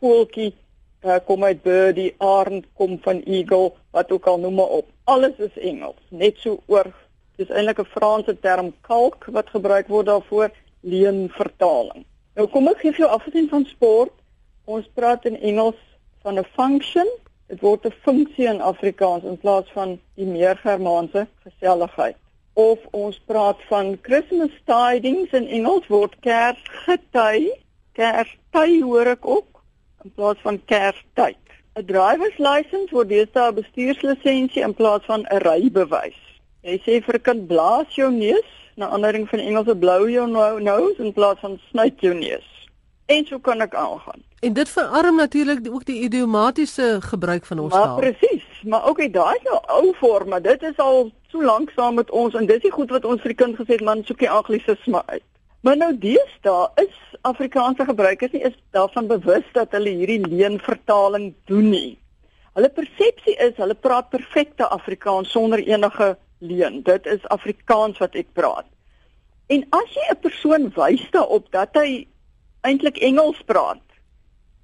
Voeltjie 0.00 0.52
uh, 1.02 1.18
kom 1.26 1.44
uit 1.44 1.62
birdie, 1.64 2.12
arend 2.22 2.66
kom 2.78 2.94
van 3.02 3.22
eagle, 3.26 3.72
wat 3.96 4.12
ook 4.14 4.28
al 4.30 4.38
noem 4.42 4.60
maar 4.60 4.78
op. 4.80 4.92
Alles 5.10 5.38
is 5.42 5.58
Engels, 5.58 5.98
net 6.08 6.38
so 6.42 6.60
oor 6.70 6.92
dis 7.36 7.50
eintlik 7.50 7.82
'n 7.82 7.92
Franse 7.92 8.34
term 8.40 8.72
kalk 8.80 9.26
wat 9.36 9.50
gebruik 9.52 9.88
word 9.92 10.06
daarvoor 10.06 10.50
leen 10.80 11.28
vertaling. 11.34 12.06
Nou 12.36 12.46
kom 12.48 12.68
ek 12.68 12.80
gee 12.80 12.92
vir 12.92 13.06
jou 13.06 13.12
afgesien 13.12 13.48
van 13.48 13.64
sport, 13.66 14.12
ons 14.64 14.88
praat 14.94 15.24
in 15.24 15.36
Engels 15.40 15.80
van 16.22 16.38
'n 16.38 16.48
function 16.56 17.08
Dit 17.46 17.60
word 17.60 17.84
'n 17.86 17.94
funksie 18.02 18.46
in 18.50 18.60
Afrikaans 18.60 19.24
in 19.24 19.38
plaas 19.38 19.68
van 19.74 20.00
die 20.14 20.26
meer 20.26 20.56
Germaanse 20.56 21.26
geselligheid. 21.44 22.16
Of 22.54 22.78
ons 22.90 23.20
praat 23.26 23.60
van 23.68 23.98
Christmas 24.02 24.50
tidings 24.64 25.30
in 25.30 25.46
Engels 25.46 25.86
word 25.86 26.16
Kersgety, 26.20 27.50
Kersty 27.92 28.80
hoor 28.82 29.06
ek 29.06 29.26
ook 29.26 29.62
in 30.04 30.10
plaas 30.14 30.42
van 30.42 30.58
Kerstyd. 30.64 31.44
'n 31.76 31.86
Driver's 31.86 32.38
license 32.38 32.90
word 32.90 33.08
deesdae 33.08 33.48
'n 33.52 33.58
bestuurslisensie 33.60 34.62
in 34.62 34.74
plaas 34.74 35.04
van 35.04 35.22
'n 35.30 35.42
rybewys. 35.46 36.18
Jy 36.62 36.76
sê 36.82 37.00
vir 37.04 37.14
'n 37.14 37.26
kind 37.28 37.46
blaas 37.46 37.94
jou 37.94 38.10
neus, 38.10 38.50
na 38.76 38.88
aandering 38.88 39.28
van 39.28 39.38
Engelse 39.38 39.76
blow 39.76 40.08
your 40.08 40.28
nose 40.60 40.98
in 40.98 41.12
plaas 41.12 41.38
van 41.40 41.60
snuit 41.70 42.00
jou 42.00 42.14
neus. 42.14 42.55
En 43.06 43.26
so 43.26 43.38
kan 43.38 43.60
ek 43.60 43.74
aangaan. 43.74 44.24
En 44.40 44.52
dit 44.52 44.68
verarm 44.68 45.16
natuurlik 45.16 45.68
ook 45.70 45.84
die 45.84 46.00
idiomatiese 46.02 46.96
gebruik 47.00 47.44
van 47.44 47.58
ons 47.58 47.72
taal. 47.72 48.02
Ja, 48.02 48.10
presies. 48.10 48.62
Maar 48.62 48.82
ook 48.82 48.90
okay, 48.90 49.10
daai 49.10 49.36
is 49.36 49.42
nou 49.42 49.60
ou 49.66 49.94
vorm, 49.94 50.28
maar 50.28 50.42
dit 50.42 50.62
is 50.62 50.76
al 50.76 51.12
so 51.30 51.42
lank 51.42 51.70
saam 51.70 51.94
met 51.94 52.10
ons 52.10 52.34
en 52.34 52.46
dis 52.46 52.62
die 52.62 52.72
goed 52.72 52.90
wat 52.90 53.04
ons 53.04 53.20
vir 53.20 53.34
die 53.34 53.42
kind 53.44 53.56
gesê 53.56 53.78
het, 53.78 53.84
man, 53.84 54.02
soek 54.04 54.18
die 54.18 54.30
anglisisme 54.30 55.02
uit. 55.06 55.22
Maar 55.66 55.76
nou 55.76 55.92
deesdae 55.98 56.66
is 56.82 56.98
Afrikaanse 57.26 57.84
gebruikers 57.84 58.34
nie 58.34 58.42
is 58.46 58.54
daarvan 58.70 59.06
bewus 59.10 59.46
dat 59.52 59.72
hulle 59.74 59.94
hierdie 59.98 60.26
leenvertaling 60.26 61.32
doen 61.50 61.70
nie. 61.70 61.98
Hulle 62.58 62.70
persepsie 62.72 63.34
is 63.42 63.56
hulle 63.60 63.74
praat 63.74 64.10
perfekte 64.10 64.68
Afrikaans 64.68 65.30
sonder 65.34 65.62
enige 65.62 66.14
leen. 66.38 66.82
Dit 66.82 67.06
is 67.06 67.26
Afrikaans 67.34 67.98
wat 67.98 68.14
ek 68.14 68.30
praat. 68.38 68.66
En 69.46 69.66
as 69.70 69.90
jy 69.94 70.06
'n 70.10 70.20
persoon 70.20 70.70
wys 70.74 71.02
daarop 71.10 71.50
dat 71.50 71.74
hy 71.74 72.06
eintlik 72.66 72.98
Engels 73.04 73.38
praat, 73.46 73.82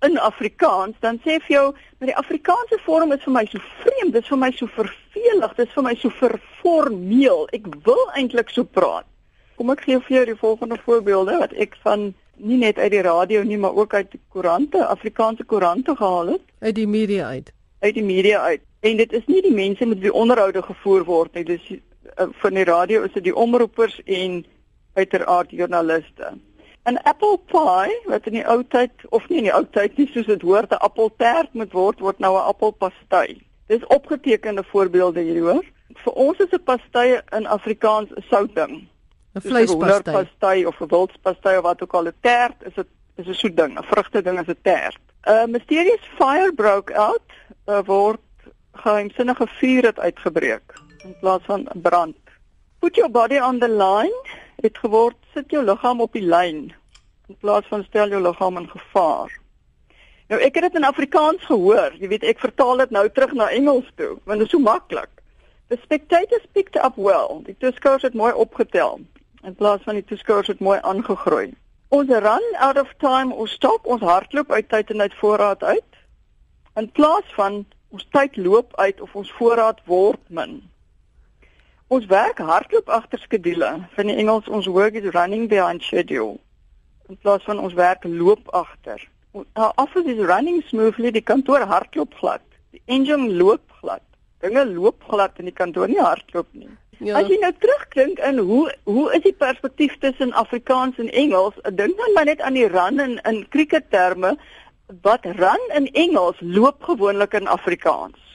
in 0.03 0.19
Afrikaans, 0.19 0.97
dan 1.01 1.21
sê 1.23 1.39
vir 1.47 1.55
jou, 1.55 1.67
maar 1.99 2.11
die 2.11 2.19
Afrikaanse 2.19 2.79
vorm 2.83 3.13
is 3.15 3.23
vir 3.23 3.35
my 3.37 3.45
so 3.47 3.63
vreemd, 3.83 4.17
dit 4.17 4.25
is 4.25 4.31
vir 4.33 4.41
my 4.41 4.51
so 4.57 4.71
vervelig, 4.75 5.55
dit 5.59 5.69
is 5.69 5.77
vir 5.77 5.87
my 5.87 5.95
so 6.01 6.15
verformeel. 6.19 7.47
Ek 7.55 7.69
wil 7.87 8.03
eintlik 8.19 8.51
so 8.51 8.67
praat. 8.67 9.07
Kom 9.59 9.71
ek 9.71 9.85
gee 9.87 10.01
vir 10.09 10.17
jou 10.17 10.25
die 10.33 10.41
volgende 10.41 10.79
voorbeelde 10.83 11.39
wat 11.45 11.55
ek 11.55 11.77
van 11.87 12.11
nie 12.43 12.59
net 12.59 12.81
uit 12.81 12.91
die 12.95 13.05
radio 13.07 13.45
nie, 13.47 13.59
maar 13.61 13.77
ook 13.79 13.95
uit 13.95 14.11
die 14.17 14.21
koerante, 14.35 14.83
Afrikaanse 14.87 15.45
koerante 15.47 15.95
gehaal 15.97 16.35
het. 16.35 16.47
Uit 16.67 16.75
die 16.75 16.89
media 16.89 17.29
uit. 17.37 17.53
Uit 17.85 17.95
die 17.95 18.07
media 18.07 18.41
uit. 18.43 18.63
En 18.83 18.99
dit 18.99 19.13
is 19.13 19.27
nie 19.31 19.43
die 19.45 19.55
mense 19.55 19.87
met 19.87 20.01
wie 20.03 20.13
onderhoude 20.13 20.63
gevoer 20.67 21.05
word 21.07 21.39
nie, 21.39 21.45
dis 21.47 21.69
uh, 21.71 22.27
van 22.43 22.59
die 22.59 22.67
radio 22.67 23.05
is 23.07 23.15
dit 23.15 23.29
die 23.31 23.37
omroepers 23.37 24.01
en 24.05 24.41
uiteraard 24.99 25.55
joernaliste. 25.55 26.33
'n 26.85 26.99
apple 27.03 27.39
pie 27.47 27.95
wat 28.11 28.27
in 28.27 28.33
die 28.33 28.47
ou 28.47 28.63
tyd 28.69 28.91
of 29.11 29.29
nie 29.29 29.39
in 29.39 29.45
die 29.45 29.55
ou 29.55 29.65
tyd 29.71 29.97
nie 29.97 30.09
soos 30.11 30.27
dit 30.27 30.43
hoort 30.43 30.73
'n 30.73 30.83
appeltaart 30.89 31.53
moet 31.53 31.73
word 31.73 32.01
word 32.01 32.19
nou 32.19 32.35
'n 32.37 32.49
appelpastei. 32.53 33.43
Dis 33.67 33.87
opgetekende 33.87 34.65
voorbeelde 34.65 35.21
hier 35.21 35.41
hoor. 35.41 35.65
Vir 36.05 36.13
ons 36.13 36.39
is 36.39 36.53
'n 36.53 36.65
pastei 36.65 37.21
in 37.31 37.47
Afrikaans 37.47 38.11
'n 38.11 38.25
soutding. 38.31 38.89
'n 39.35 39.41
Vleispastei. 39.41 40.13
'n 40.13 40.19
pastei 40.19 40.67
of 40.67 40.81
'n 40.81 40.89
wildspastei 40.89 41.57
of 41.57 41.63
wat 41.63 41.83
ook 41.83 41.95
al 41.95 42.07
'n 42.07 42.15
taart 42.21 42.59
is 42.67 42.75
dit 42.75 42.87
is 43.17 43.27
'n 43.27 43.35
soet 43.35 43.57
ding, 43.57 43.79
'n 43.79 43.85
vrugte 43.85 44.23
ding 44.23 44.41
is 44.41 44.49
'n 44.49 44.59
taart. 44.63 44.99
'n 45.27 45.31
uh, 45.31 45.47
Mysterious 45.47 46.05
fire 46.19 46.53
broke 46.53 46.95
out 46.95 47.29
uh, 47.67 47.81
word 47.85 48.21
geheimsinnige 48.73 49.47
vuur 49.47 49.83
het 49.83 49.99
uitgebreek 49.99 50.75
in 51.05 51.15
plaas 51.21 51.43
van 51.45 51.69
brand. 51.75 52.17
Put 52.79 52.97
your 52.97 53.11
body 53.11 53.39
on 53.39 53.59
the 53.59 53.69
line 53.69 54.42
het 54.63 54.79
geword 54.79 55.19
sit 55.35 55.51
jou 55.51 55.65
liggaam 55.65 56.01
op 56.01 56.13
die 56.13 56.27
lyn. 56.27 56.73
in 57.33 57.39
plaas 57.41 57.67
van 57.71 57.85
stel 57.85 58.09
jou 58.13 58.21
liggaam 58.23 58.57
in 58.61 58.69
gevaar. 58.69 59.33
Nou 60.29 60.41
ek 60.41 60.59
het 60.59 60.69
dit 60.69 60.79
in 60.81 60.85
Afrikaans 60.85 61.45
gehoor. 61.49 61.95
Jy 62.01 62.09
weet 62.13 62.27
ek 62.29 62.43
vertaal 62.43 62.83
dit 62.85 62.93
nou 62.93 63.07
terug 63.09 63.33
na 63.39 63.49
Engels 63.57 63.89
toe, 63.97 64.17
want 64.29 64.43
dit 64.43 64.49
is 64.49 64.53
so 64.53 64.61
maklik. 64.61 65.23
The 65.73 65.79
spectators 65.83 66.45
picked 66.53 66.77
up 66.77 66.99
well. 67.01 67.41
Die 67.47 67.57
toeskouers 67.59 68.05
het 68.05 68.15
mooi 68.19 68.33
opgetel 68.33 69.01
in 69.43 69.57
plaas 69.59 69.81
van 69.87 69.97
die 69.99 70.05
toeskouers 70.07 70.51
het 70.53 70.61
mooi 70.61 70.79
aangegroei. 70.83 71.55
Ons 71.89 72.09
run 72.09 72.45
out 72.67 72.79
of 72.81 72.93
time, 73.03 73.35
ons 73.35 73.51
stop, 73.51 73.87
ons 73.87 74.05
hardloop 74.05 74.53
uit 74.53 74.69
tyd 74.69 74.93
en 74.93 75.01
uit 75.01 75.17
voorraad 75.21 75.65
uit. 75.65 75.99
In 76.77 76.89
plaas 76.93 77.33
van 77.37 77.65
ons 77.93 78.07
tyd 78.13 78.37
loop 78.37 78.77
uit 78.77 79.01
of 79.01 79.17
ons 79.19 79.33
voorraad 79.39 79.81
word 79.89 80.21
min. 80.29 80.61
Ons 81.93 82.07
werk 82.09 82.39
hardloop 82.41 82.89
agter 82.89 83.21
skedule. 83.21 83.71
Van 83.95 84.09
die 84.09 84.15
Engels 84.17 84.47
ons 84.49 84.67
work 84.67 84.95
is 84.97 85.11
running 85.13 85.49
behind 85.49 85.83
schedule. 85.85 86.39
In 87.13 87.19
plaas 87.21 87.45
van 87.45 87.59
ons 87.61 87.75
werk 87.77 88.07
loop 88.09 88.49
agter. 88.57 89.03
Our 89.33 89.73
office 89.77 90.09
is 90.09 90.23
running 90.31 90.63
smoothly, 90.71 91.11
die 91.13 91.25
kantoor 91.25 91.67
hardloop 91.69 92.17
glad. 92.21 92.41
Die 92.73 92.81
engine 92.87 93.29
loop 93.37 93.77
glad. 93.83 94.01
Dinge 94.41 94.65
loop 94.71 95.05
glad 95.11 95.37
in 95.37 95.51
die 95.51 95.57
kantoor 95.59 95.93
nie 95.93 96.01
hardloop 96.01 96.49
nie. 96.57 96.71
Ja. 97.03 97.19
As 97.21 97.29
jy 97.29 97.37
nou 97.43 97.53
terugdink 97.61 98.25
in 98.25 98.41
hoe 98.41 98.65
hoe 98.89 99.07
is 99.13 99.27
die 99.27 99.37
perspektief 99.37 99.99
tussen 100.01 100.33
Afrikaans 100.33 100.97
en 101.03 101.13
Engels? 101.13 101.61
Ek 101.69 101.77
dink 101.77 102.01
dan 102.01 102.17
maar 102.17 102.31
net 102.31 102.41
aan 102.41 102.57
die 102.57 102.69
run 102.73 103.05
in 103.05 103.19
in 103.29 103.45
cricketterme 103.53 104.39
wat 105.05 105.29
run 105.37 105.71
in 105.77 105.93
Engels 105.93 106.41
loop 106.41 106.89
gewoonlik 106.89 107.37
in 107.37 107.53
Afrikaans. 107.61 108.32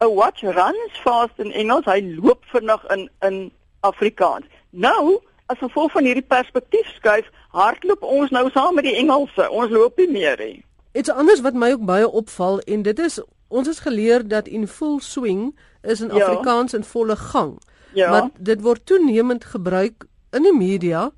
A 0.00 0.08
watch 0.08 0.42
runs 0.42 1.00
fast 1.02 1.38
in 1.38 1.52
Engels, 1.52 1.84
hy 1.84 2.00
loop 2.22 2.44
vinnig 2.52 2.84
in 2.94 3.08
in 3.26 3.50
Afrikaans. 3.80 4.46
Nou, 4.70 5.18
as 5.46 5.58
gevolg 5.58 5.92
van 5.92 6.04
hierdie 6.04 6.26
perspektief 6.26 6.86
skuif, 6.94 7.26
hardloop 7.56 8.02
ons 8.02 8.30
nou 8.30 8.50
saam 8.50 8.74
met 8.78 8.84
die 8.84 8.96
Engelse. 9.00 9.48
Ons 9.50 9.72
loop 9.74 9.98
nie 9.98 10.10
meer 10.10 10.38
nie. 10.38 10.64
Iets 10.92 11.10
anders 11.10 11.40
wat 11.40 11.54
my 11.54 11.72
ook 11.74 11.86
baie 11.88 12.08
opval 12.08 12.60
en 12.60 12.82
dit 12.82 12.98
is 12.98 13.20
ons 13.48 13.68
is 13.68 13.80
geleer 13.80 14.26
dat 14.28 14.48
in 14.48 14.66
full 14.68 15.00
swing 15.00 15.50
is 15.82 16.00
in 16.00 16.12
ja. 16.12 16.24
Afrikaans 16.24 16.74
in 16.74 16.84
volle 16.84 17.16
gang. 17.16 17.56
Ja. 17.96 18.10
Maar 18.10 18.28
dit 18.38 18.62
word 18.62 18.86
toenemend 18.86 19.44
gebruik 19.44 20.04
in 20.30 20.44
die 20.44 20.56
media 20.56 21.10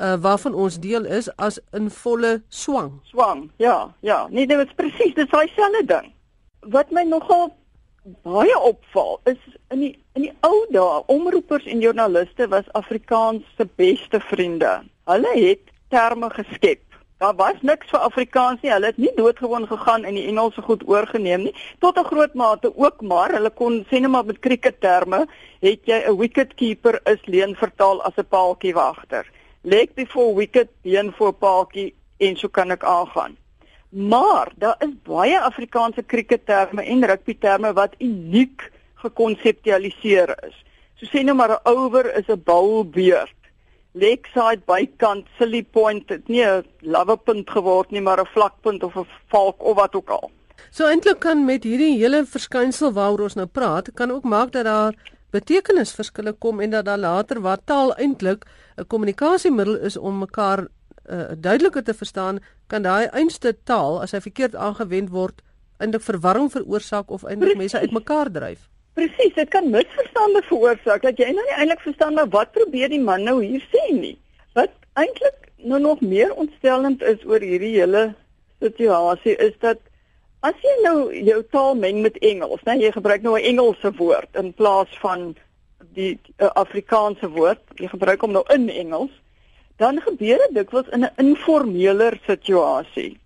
uh 0.00 0.14
waarvan 0.18 0.54
ons 0.54 0.78
deel 0.82 1.04
is 1.04 1.28
as 1.36 1.60
in 1.72 1.90
volle 1.90 2.42
swang. 2.48 2.98
Swang. 3.02 3.50
Ja, 3.56 3.94
ja. 4.00 4.26
Nee, 4.30 4.46
dit 4.46 4.58
is 4.58 4.74
presies, 4.74 5.14
dit 5.14 5.24
is 5.24 5.30
daai 5.30 5.50
selfde 5.54 5.84
ding. 5.86 6.12
Wat 6.60 6.90
my 6.90 7.02
nogal 7.02 7.52
baie 8.04 8.58
opval 8.60 9.20
is 9.24 9.40
in 9.70 9.80
die 9.80 9.98
in 10.14 10.22
die 10.22 10.32
ou 10.46 10.66
dae, 10.70 11.02
omroepers 11.06 11.64
en 11.66 11.80
joernaliste 11.80 12.48
was 12.48 12.72
Afrikaans 12.72 13.42
se 13.56 13.66
beste 13.76 14.20
vriende. 14.20 14.82
Hulle 15.04 15.32
het 15.34 15.72
terme 15.88 16.30
geskep 16.30 16.84
Daar 17.24 17.34
was 17.36 17.60
niks 17.60 17.88
vir 17.88 18.02
Afrikaans 18.04 18.60
nie. 18.60 18.70
Hulle 18.72 18.90
het 18.90 18.96
nie 19.00 19.12
doodgewoon 19.16 19.66
gegaan 19.70 20.02
en 20.04 20.16
die 20.18 20.26
Engelse 20.28 20.62
goed 20.62 20.82
oorgeneem 20.88 21.46
nie. 21.46 21.54
Tot 21.80 21.98
'n 21.98 22.04
groot 22.04 22.34
mate 22.34 22.72
ook 22.76 23.00
maar 23.00 23.32
hulle 23.32 23.50
kon 23.50 23.84
sê 23.88 24.00
net 24.00 24.10
maar 24.10 24.24
met 24.24 24.38
cricket 24.38 24.80
terme, 24.80 25.26
het 25.60 25.80
jy 25.84 26.02
'n 26.08 26.16
wicket 26.18 26.54
keeper 26.54 27.00
is 27.04 27.24
leen 27.26 27.54
vertaal 27.54 28.02
as 28.02 28.16
'n 28.16 28.26
paaltjie 28.28 28.74
wagter. 28.74 29.30
Leg 29.62 29.94
before 29.94 30.34
wicket, 30.34 30.68
been 30.82 31.12
for 31.12 31.32
paaltjie 31.32 31.94
en 32.18 32.36
so 32.36 32.48
kan 32.48 32.70
ek 32.70 32.84
aangaan. 32.84 33.36
Maar 33.94 34.52
daar 34.58 34.76
is 34.82 34.90
baie 35.06 35.40
Afrikaanse 35.40 36.02
cricket 36.06 36.46
terme 36.46 36.82
en 36.82 37.06
rugby 37.06 37.36
terme 37.38 37.72
wat 37.72 37.94
uniek 37.98 38.70
gekonseptualiseer 38.94 40.34
is. 40.46 40.56
So 40.98 41.06
sê 41.06 41.22
nou 41.22 41.36
maar 41.36 41.50
'n 41.50 41.64
over 41.64 42.14
is 42.14 42.28
'n 42.28 42.42
boubeurt 42.44 43.44
lakeside 43.94 44.62
bykant 44.66 45.26
silly 45.38 45.62
point 45.62 46.08
het 46.08 46.28
nie 46.28 46.42
'n 46.44 46.64
lawepunt 46.80 47.50
geword 47.50 47.90
nie 47.90 48.00
maar 48.00 48.20
'n 48.20 48.32
vlakpunt 48.34 48.82
of 48.82 48.96
'n 48.96 49.06
valk 49.28 49.62
of 49.62 49.76
wat 49.76 49.94
ook 49.94 50.10
al. 50.10 50.30
So 50.70 50.86
eintlik 50.86 51.18
kan 51.18 51.44
met 51.44 51.64
hierdie 51.64 51.98
hele 51.98 52.24
verskynsel 52.26 52.92
waaroor 52.92 53.22
ons 53.22 53.34
nou 53.34 53.46
praat, 53.46 53.92
kan 53.94 54.10
ook 54.10 54.24
maak 54.24 54.52
dat 54.52 54.64
daar 54.64 54.94
betekenisverskille 55.30 56.32
kom 56.32 56.60
en 56.60 56.70
dat 56.70 56.84
daar 56.84 56.98
later 56.98 57.40
waar 57.40 57.58
taal 57.64 57.94
eintlik 57.94 58.44
'n 58.76 58.86
kommunikasiemiddel 58.86 59.76
is 59.76 59.96
om 59.96 60.18
mekaar 60.18 60.66
uh, 61.08 61.32
duideliker 61.36 61.84
te 61.84 61.94
verstaan, 61.94 62.40
kan 62.66 62.82
daai 62.82 63.06
einste 63.12 63.54
taal 63.64 64.00
as 64.02 64.12
hy 64.12 64.20
verkeerd 64.20 64.54
aangewend 64.54 65.10
word 65.10 65.42
eintlik 65.82 66.02
verwarring 66.02 66.50
veroorsaak 66.52 67.10
of 67.10 67.24
eintlik 67.24 67.58
mense 67.58 67.78
uitmekaar 67.78 68.30
dryf. 68.32 68.68
Presies, 68.94 69.34
dit 69.34 69.48
kan 69.50 69.70
misverstande 69.70 70.42
veroorsaak 70.48 71.02
dat 71.02 71.18
jy 71.18 71.32
nou 71.34 71.44
nie 71.46 71.56
eintlik 71.58 71.82
verstaan 71.82 72.14
maar 72.14 72.30
wat 72.30 72.52
probeer 72.54 72.92
die 72.92 73.02
man 73.02 73.24
nou 73.26 73.40
hier 73.42 73.64
sê 73.72 73.88
nie. 73.94 74.16
Wat 74.54 74.70
eintlik 75.00 75.50
nou 75.56 75.80
nog 75.80 76.00
meer 76.00 76.34
ontstellend 76.34 77.02
is 77.02 77.24
oor 77.26 77.42
hierdie 77.42 77.74
hele 77.74 78.12
situasie 78.62 79.34
is 79.42 79.56
dat 79.64 79.80
as 80.44 80.56
jy 80.62 80.74
nou 80.84 80.98
jou 81.30 81.40
taal 81.50 81.74
meng 81.80 82.02
met 82.04 82.18
Engels, 82.20 82.62
né, 82.68 82.76
jy 82.78 82.92
gebruik 82.92 83.22
nou 83.24 83.34
'n 83.38 83.44
Engelse 83.50 83.90
woord 83.96 84.28
in 84.36 84.52
plaas 84.52 84.92
van 85.00 85.34
die 85.94 86.18
uh, 86.38 86.50
Afrikaanse 86.54 87.28
woord, 87.28 87.62
jy 87.80 87.88
gebruik 87.88 88.20
hom 88.20 88.32
nou 88.32 88.44
in 88.54 88.68
Engels, 88.68 89.12
dan 89.76 90.00
gebeur 90.00 90.38
dit 90.38 90.54
dikwels 90.54 90.88
in 90.88 91.04
'n 91.04 91.12
informeler 91.16 92.18
situasie. 92.26 93.18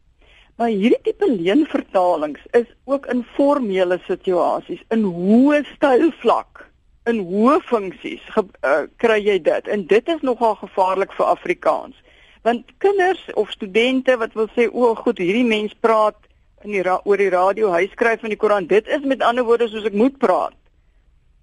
Maar 0.56 0.68
hierdie 0.68 1.02
tipe 1.02 1.30
leenvertalings 1.30 2.40
is 2.50 2.66
ook 2.84 3.06
in 3.06 3.24
formele 3.34 3.98
situasies, 4.06 4.80
in 4.88 5.02
hoë 5.02 5.64
stylvlak, 5.74 6.64
in 7.04 7.20
hoë 7.28 7.60
funksies 7.62 8.24
uh, 8.36 8.82
kry 8.96 9.20
jy 9.22 9.36
dit. 9.42 9.68
En 9.68 9.86
dit 9.86 10.08
is 10.08 10.20
nogal 10.20 10.54
gevaarlik 10.54 11.12
vir 11.12 11.26
Afrikaans. 11.26 11.94
Want 12.42 12.64
kinders 12.78 13.22
of 13.34 13.50
studente 13.50 14.16
wat 14.16 14.32
wil 14.32 14.48
sê 14.56 14.66
o, 14.72 14.94
goed, 14.94 15.18
hierdie 15.18 15.46
mens 15.46 15.74
praat 15.80 16.16
in 16.64 16.74
die 16.74 16.82
oor 17.04 17.16
die 17.16 17.30
radio, 17.30 17.70
hy 17.72 17.86
skryf 17.92 18.22
in 18.22 18.34
die 18.34 18.40
koerant, 18.40 18.68
dit 18.68 18.86
is 18.88 19.04
met 19.06 19.22
ander 19.22 19.44
woorde 19.44 19.68
soos 19.68 19.86
ek 19.86 19.94
moet 19.94 20.18
praat. 20.18 20.56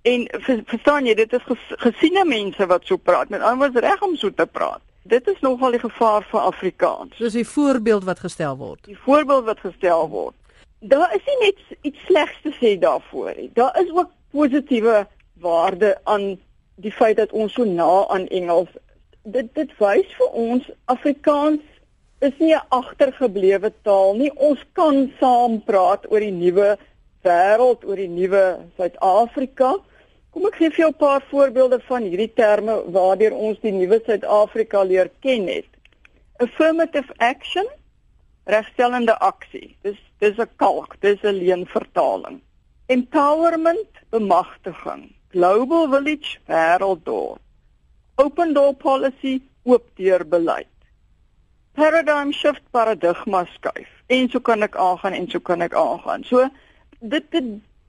En 0.03 0.27
verstaan 0.67 1.05
jy, 1.05 1.15
dit 1.15 1.33
is 1.33 1.47
ges, 1.47 1.63
gesiene 1.87 2.25
mense 2.25 2.67
wat 2.67 2.83
so 2.85 2.97
praat, 2.97 3.29
met 3.29 3.41
ander 3.41 3.63
woorde 3.63 3.87
reg 3.87 4.03
om 4.03 4.17
so 4.19 4.29
te 4.29 4.45
praat 4.45 4.83
dit 5.05 5.27
is 5.27 5.39
nogal 5.45 5.75
die 5.75 5.81
gevaar 5.83 6.25
vir 6.31 6.39
Afrikaans. 6.39 7.17
Dis 7.17 7.37
die 7.37 7.47
voorbeeld 7.47 8.07
wat 8.07 8.19
gestel 8.25 8.57
word. 8.57 8.81
Die 8.89 8.97
voorbeeld 8.97 9.45
wat 9.45 9.61
gestel 9.61 10.09
word. 10.09 10.35
Daar 10.79 11.13
is 11.15 11.21
nie 11.29 11.37
net 11.45 11.61
iets 11.81 12.01
slegs 12.05 12.41
te 12.41 12.53
sê 12.57 12.73
daarvoor 12.81 13.33
nie. 13.37 13.49
Daar 13.53 13.77
is 13.81 13.91
ook 13.93 14.09
positiewe 14.33 15.05
waarde 15.41 15.95
aan 16.03 16.35
die 16.81 16.91
feit 16.91 17.17
dat 17.17 17.31
ons 17.31 17.53
so 17.53 17.65
na 17.65 18.07
aan 18.13 18.27
Engels 18.27 18.69
dit 19.25 19.47
dit 19.57 19.71
wys 19.81 20.09
vir 20.17 20.35
ons 20.37 20.67
Afrikaans 20.91 21.61
is 22.25 22.35
nie 22.39 22.53
'n 22.55 22.67
agtergeblewe 22.69 23.71
taal 23.83 24.15
nie. 24.15 24.31
Ons 24.35 24.59
kan 24.73 25.11
saam 25.19 25.61
praat 25.63 26.05
oor 26.11 26.19
die 26.19 26.31
nuwe 26.31 26.77
wêreld, 27.23 27.85
oor 27.85 27.95
die 27.95 28.09
nuwe 28.09 28.59
Suid-Afrika. 28.77 29.75
Kom 30.35 30.49
ek 30.49 30.57
gee 30.59 30.67
vir 30.67 30.81
jou 30.81 30.87
'n 30.91 30.99
paar 30.99 31.21
voorbeelde 31.31 31.77
van 31.87 32.03
hierdie 32.03 32.33
terme 32.35 32.73
waardeur 32.91 33.33
ons 33.33 33.59
die 33.63 33.71
nuwe 33.71 34.01
Suid-Afrika 34.03 34.81
leer 34.83 35.09
ken 35.23 35.45
het. 35.47 35.69
Affirmative 36.43 37.13
action, 37.17 37.67
regstellende 38.43 39.15
aksie. 39.19 39.77
Dis 39.87 39.95
dis 40.19 40.37
'n 40.37 40.49
kalk, 40.57 40.97
dis 40.99 41.23
'n 41.23 41.39
leenvertaling. 41.39 42.41
Empowerment, 42.87 43.93
bemagtiging. 44.09 45.15
Global 45.31 45.87
village, 45.89 46.37
wêrelddorp. 46.47 47.39
Open 48.15 48.53
door 48.53 48.73
policy, 48.73 49.41
oop 49.63 49.87
deur 49.95 50.27
beleid. 50.27 50.75
Paradigm 51.71 52.31
shift, 52.31 52.61
paradigma 52.71 53.45
skuif. 53.45 53.89
En 54.07 54.29
so 54.29 54.39
kan 54.39 54.63
ek 54.63 54.75
aangaan 54.75 55.13
en 55.13 55.29
so 55.29 55.39
kan 55.39 55.61
ek 55.61 55.73
aangaan. 55.73 56.23
So 56.23 56.49
dit 56.99 57.31
dit 57.31 57.43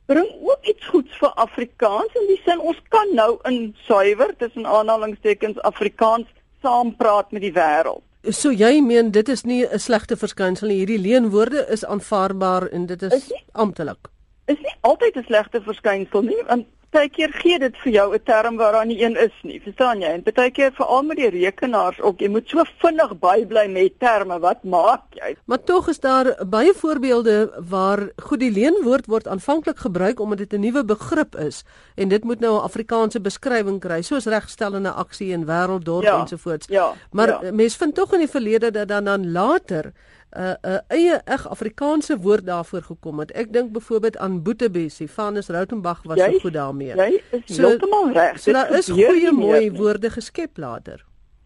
bring 0.07 0.29
ook 0.41 0.67
iets 0.71 0.87
goeds 0.87 1.19
vir 1.21 1.33
Afrikaans 1.35 2.19
in 2.21 2.27
die 2.31 2.41
sin 2.45 2.61
ons 2.61 2.79
kan 2.95 3.15
nou 3.15 3.31
in 3.51 3.75
suiwer 3.87 4.35
tussen 4.39 4.67
aanhalingstekens 4.67 5.59
Afrikaans 5.69 6.29
saam 6.63 6.95
praat 6.97 7.33
met 7.33 7.43
die 7.43 7.55
wêreld. 7.55 8.03
So 8.35 8.51
jy 8.51 8.81
meen 8.83 9.13
dit 9.15 9.29
is 9.29 9.45
nie 9.45 9.65
'n 9.67 9.79
slegte 9.79 10.17
verskynsel 10.17 10.69
nie. 10.69 10.79
Hierdie 10.79 10.99
leenwoorde 10.99 11.67
is 11.71 11.85
aanvaarbaar 11.85 12.69
en 12.73 12.87
dit 12.87 13.03
is, 13.03 13.13
is 13.13 13.43
amptelik. 13.53 14.09
Is 14.47 14.59
nie 14.59 14.75
altyd 14.81 15.17
'n 15.17 15.25
slegte 15.27 15.61
verskynsel 15.63 16.23
nie, 16.23 16.43
want 16.47 16.67
partykeer 16.97 17.33
gee 17.43 17.59
dit 17.61 17.77
vir 17.83 17.93
jou 17.93 18.15
'n 18.15 18.23
term 18.25 18.57
waar 18.57 18.73
daar 18.73 18.87
nie 18.87 19.03
een 19.03 19.17
is 19.17 19.33
nie. 19.43 19.61
Verstaan 19.61 20.01
jy? 20.01 20.09
En 20.09 20.23
partykeer 20.23 20.73
veral 20.73 21.03
met 21.03 21.17
die 21.17 21.29
rekenaars 21.29 22.01
ook, 22.01 22.21
jy 22.21 22.29
moet 22.29 22.49
so 22.49 22.65
vinnig 22.79 23.19
bybly 23.19 23.67
met 23.69 23.99
terme. 23.99 24.39
Wat 24.41 24.65
maak 24.65 25.03
jy? 25.11 25.37
Maar 25.45 25.63
tog 25.65 25.89
is 25.89 26.01
daar 26.01 26.47
baie 26.49 26.73
voorbeelde 26.75 27.53
waar 27.69 28.09
goed 28.17 28.41
die 28.41 28.51
leenwoord 28.51 29.07
word 29.07 29.29
aanvanklik 29.29 29.79
gebruik 29.79 30.21
omdat 30.21 30.39
dit 30.39 30.53
'n 30.53 30.61
nuwe 30.61 30.85
begrip 30.85 31.37
is 31.37 31.65
en 31.97 32.09
dit 32.09 32.25
moet 32.25 32.41
nou 32.41 32.55
'n 32.55 32.63
Afrikaanse 32.63 33.21
beskrywing 33.21 33.81
kry, 33.81 34.03
soos 34.03 34.25
regstellende 34.25 34.91
aksie 34.91 35.33
en 35.33 35.45
wêrelddorp 35.45 36.03
ja, 36.03 36.21
ensovoorts. 36.21 36.67
Ja, 36.69 36.93
maar 37.11 37.29
ja. 37.29 37.53
mense 37.53 37.77
vind 37.77 37.95
tog 37.95 38.13
in 38.13 38.19
die 38.19 38.31
verlede 38.31 38.71
dat 38.71 38.89
dan 38.89 39.05
dan 39.05 39.33
later 39.33 39.93
'n 40.37 40.43
uh, 40.43 40.55
'n 40.63 40.71
uh, 40.71 40.79
eie 40.89 41.21
eg 41.25 41.49
Afrikaanse 41.49 42.19
woord 42.19 42.47
daarvoor 42.47 42.83
gekom 42.83 43.19
het. 43.19 43.33
Ek 43.33 43.53
dink 43.53 43.73
byvoorbeeld 43.73 44.17
aan 44.17 44.43
Boetebessie, 44.43 45.11
Vanus 45.11 45.49
Rautenbach 45.49 46.03
was 46.05 46.19
jy, 46.19 46.33
so 46.33 46.39
goed 46.39 46.53
daarmee. 46.53 46.95
Jy 46.97 47.23
is 47.31 47.57
so, 47.57 47.63
heeltemal 47.63 48.13
reg. 48.13 48.39
So 48.39 48.53
daar 48.53 48.71
is 48.77 48.89
goeie 48.89 49.33
mooi 49.33 49.71
woorde 49.73 50.11
geskep 50.11 50.57
later. 50.57 51.05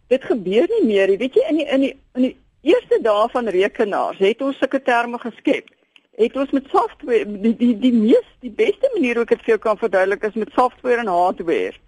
Dit 0.09 0.25
gebeur 0.25 0.67
nie 0.69 0.85
meer 0.87 1.09
nie. 1.09 1.19
Weet 1.19 1.35
jy 1.35 1.45
in 1.49 1.57
die 1.57 1.67
in 1.67 1.81
die 1.81 1.95
in 2.15 2.23
die 2.23 2.37
eerste 2.61 2.99
dae 3.03 3.29
van 3.33 3.49
rekenaars 3.49 4.19
het 4.19 4.43
ons 4.43 4.59
sulke 4.59 4.83
terme 4.83 5.19
geskep. 5.19 5.71
Het 6.19 6.37
ons 6.37 6.51
met 6.51 6.67
software 6.69 7.25
die 7.25 7.55
die 7.57 7.77
die 7.79 7.93
mees 7.93 8.27
die 8.41 8.51
beste 8.51 8.91
manier 8.95 9.15
hoe 9.15 9.23
ek 9.23 9.37
dit 9.37 9.47
vir 9.47 9.55
jou 9.55 9.61
kan 9.69 9.79
verduidelik 9.79 10.25
is 10.27 10.35
met 10.35 10.51
software 10.59 11.01
en 11.01 11.13
hardware. 11.13 11.79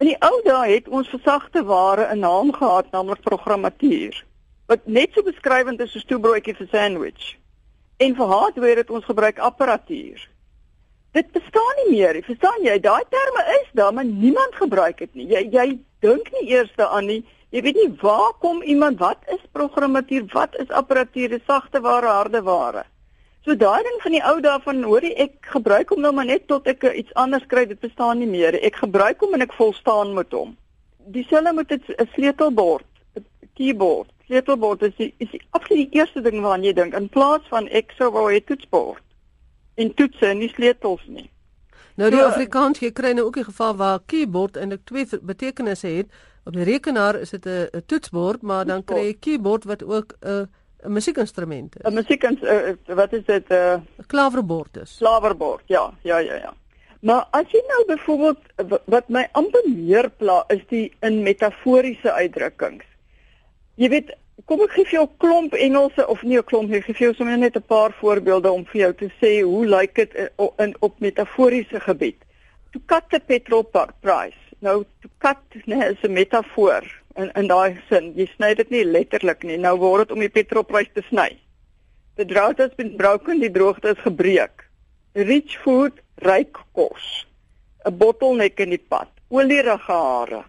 In 0.00 0.12
die 0.12 0.18
ou 0.24 0.36
dae 0.44 0.74
het 0.74 0.88
ons 0.88 1.08
vir 1.08 1.20
sagte 1.24 1.64
ware 1.64 2.06
'n 2.12 2.20
naam 2.20 2.52
gehad, 2.52 2.92
naamlik 2.92 3.20
programmatuur, 3.20 4.24
wat 4.70 4.86
net 4.86 5.14
so 5.14 5.26
beskrywend 5.26 5.80
is 5.82 5.90
soos 5.90 6.06
toebroodjie 6.06 6.54
vir 6.54 6.68
sandwich. 6.70 7.32
En 7.98 8.14
vir 8.16 8.28
hardware 8.30 8.84
het 8.84 8.90
ons 8.94 9.08
gebruik 9.08 9.40
apparatuur. 9.42 10.22
Dit 11.16 11.32
bestaan 11.34 11.80
nie 11.80 11.88
meer 11.96 12.14
nie. 12.14 12.22
Verstaan 12.22 12.62
jy? 12.62 12.76
Daai 12.78 13.02
terme 13.10 13.42
is 13.56 13.72
daar, 13.74 13.90
maar 13.94 14.06
niemand 14.06 14.54
gebruik 14.54 15.02
dit 15.02 15.18
nie. 15.18 15.26
Jy 15.32 15.42
jy 15.50 15.66
dink 16.06 16.30
nie 16.36 16.46
eers 16.52 16.70
daaraan 16.78 17.10
nie. 17.10 17.24
Jy 17.50 17.64
weet 17.66 17.80
nie 17.80 17.88
waar 17.98 18.36
kom 18.38 18.62
iemand 18.62 19.02
wat 19.02 19.26
is 19.34 19.42
programmatuur, 19.58 20.28
wat 20.36 20.54
is 20.62 20.70
apparatuur, 20.70 21.34
sagte 21.50 21.82
ware, 21.82 22.06
harde 22.06 22.42
ware. 22.46 22.84
So 23.42 23.56
daai 23.58 23.82
ding 23.82 23.98
van 24.04 24.14
die 24.14 24.22
ou 24.22 24.36
dae 24.44 24.60
van 24.62 24.84
hoorie 24.86 25.16
ek 25.24 25.50
gebruik 25.50 25.90
hom 25.90 26.04
nou 26.04 26.12
maar 26.14 26.28
net 26.30 26.46
tot 26.46 26.70
ek 26.70 26.86
iets 26.92 27.14
anders 27.18 27.48
kry, 27.50 27.66
dit 27.66 27.80
bestaan 27.82 28.22
nie 28.22 28.30
meer. 28.30 28.54
Ek 28.62 28.78
gebruik 28.84 29.26
hom 29.26 29.34
en 29.34 29.42
ek 29.42 29.58
volstaan 29.58 30.14
met 30.14 30.30
hom. 30.36 30.54
Dieselfde 31.10 31.56
met 31.58 31.74
'n 31.74 32.08
sleutelbord, 32.14 32.86
'n 33.18 33.26
keyboard. 33.58 34.14
Sleutelbord 34.30 34.82
is 34.86 34.94
die, 34.94 35.10
is 35.18 35.30
die 35.32 35.40
absoluut 35.50 35.90
die 35.90 35.98
eerste 35.98 36.22
ding 36.22 36.38
waaraan 36.38 36.62
jy 36.62 36.72
dink 36.78 36.94
in 36.94 37.08
plaas 37.10 37.42
van 37.50 37.66
ek 37.74 37.90
sou 37.98 38.12
wou 38.14 38.28
'n 38.30 38.44
toetsbord 38.46 39.02
en 39.74 39.94
toetse 39.94 40.26
en 40.26 40.38
nie 40.38 40.50
sleutels 40.52 41.02
nie. 41.06 41.30
Nou 41.98 42.10
die 42.14 42.20
so, 42.20 42.28
Afrikaans 42.30 42.78
jy 42.78 42.92
kry 42.94 43.10
nou 43.12 43.26
ook 43.26 43.38
'n 43.38 43.50
geval 43.50 43.74
waar 43.76 43.98
keyboard 44.06 44.56
eintlik 44.56 44.84
twee 44.86 45.06
betekenisse 45.22 45.88
het. 45.88 46.06
Op 46.46 46.54
die 46.54 46.64
rekenaar 46.64 47.18
is 47.18 47.30
dit 47.30 47.46
'n 47.46 47.82
toetsbord, 47.86 48.42
maar 48.42 48.64
dan 48.64 48.84
kry 48.84 49.10
jy 49.10 49.16
keyboard 49.18 49.64
wat 49.64 49.82
ook 49.82 50.14
'n 50.22 50.46
'n 50.84 50.92
musiekinstrument 50.92 51.76
is. 51.76 51.90
'n 51.90 51.94
Musiekins 51.94 52.42
uh, 52.42 52.72
wat 52.86 53.12
is 53.12 53.24
dit 53.24 53.48
'n 53.48 53.52
uh, 53.52 53.80
klaverbord 54.06 54.76
is. 54.76 54.96
Klaverbord, 54.98 55.62
ja, 55.66 55.92
ja, 56.02 56.18
ja, 56.18 56.34
ja. 56.34 56.54
Maar 57.00 57.26
as 57.30 57.50
jy 57.50 57.62
nou 57.66 57.84
byvoorbeeld 57.86 58.38
wat 58.84 59.08
my 59.08 59.28
amper 59.32 59.64
meer 59.68 60.10
pla 60.10 60.44
is 60.48 60.60
die 60.68 60.92
in 61.00 61.22
metaforiese 61.22 62.12
uitdrukkings. 62.12 62.84
Jy 63.80 63.88
weet, 63.88 64.10
kom 64.44 64.60
ek 64.60 64.74
gee 64.76 64.84
vir 64.84 64.94
jou 64.98 65.02
'n 65.06 65.18
klomp 65.22 65.54
Engelse 65.56 66.04
of 66.12 66.22
nie 66.22 66.36
'n 66.36 66.44
klomp 66.44 66.68
nie, 66.68 66.82
gee 66.84 66.92
vir 66.92 67.06
jou 67.06 67.14
sommer 67.14 67.38
net 67.38 67.56
'n 67.56 67.62
paar 67.62 67.92
voorbeelde 68.00 68.52
om 68.52 68.64
vir 68.64 68.80
jou 68.80 68.92
te 68.92 69.08
sê 69.20 69.30
hoe 69.42 69.64
lyk 69.66 69.94
dit 69.94 70.14
in, 70.14 70.28
in 70.58 70.74
op 70.80 71.00
metaforiese 71.00 71.80
gebied. 71.80 72.18
To 72.72 72.80
cut 72.86 73.08
the 73.08 73.20
petrol 73.20 73.64
price. 74.00 74.36
Nou 74.60 74.84
to 75.00 75.08
cut 75.18 75.38
nee, 75.64 75.88
is 75.92 76.02
'n 76.02 76.12
metafoor 76.12 76.84
in 77.16 77.32
in 77.34 77.48
daai 77.48 77.80
sin. 77.88 78.12
Jy 78.16 78.26
sny 78.26 78.54
dit 78.54 78.70
nie 78.70 78.84
letterlik 78.84 79.42
nie. 79.42 79.56
Nou 79.56 79.78
word 79.78 80.08
dit 80.08 80.12
om 80.12 80.20
die 80.20 80.28
petrolprys 80.28 80.92
te 80.92 81.02
sny. 81.08 81.38
The 82.16 82.24
drought 82.26 82.58
has 82.58 82.74
been 82.76 82.96
broken, 82.96 83.40
die 83.40 83.50
droogte 83.50 83.96
is 83.96 84.04
gebreek. 84.04 84.68
Rich 85.14 85.58
food, 85.64 85.92
ryk 86.16 86.58
kos. 86.72 87.26
'n 87.86 87.96
Bottleneck 87.96 88.60
in 88.60 88.70
die 88.70 88.84
pad. 88.88 89.08
Olierige 89.30 89.92
hare 89.92 90.44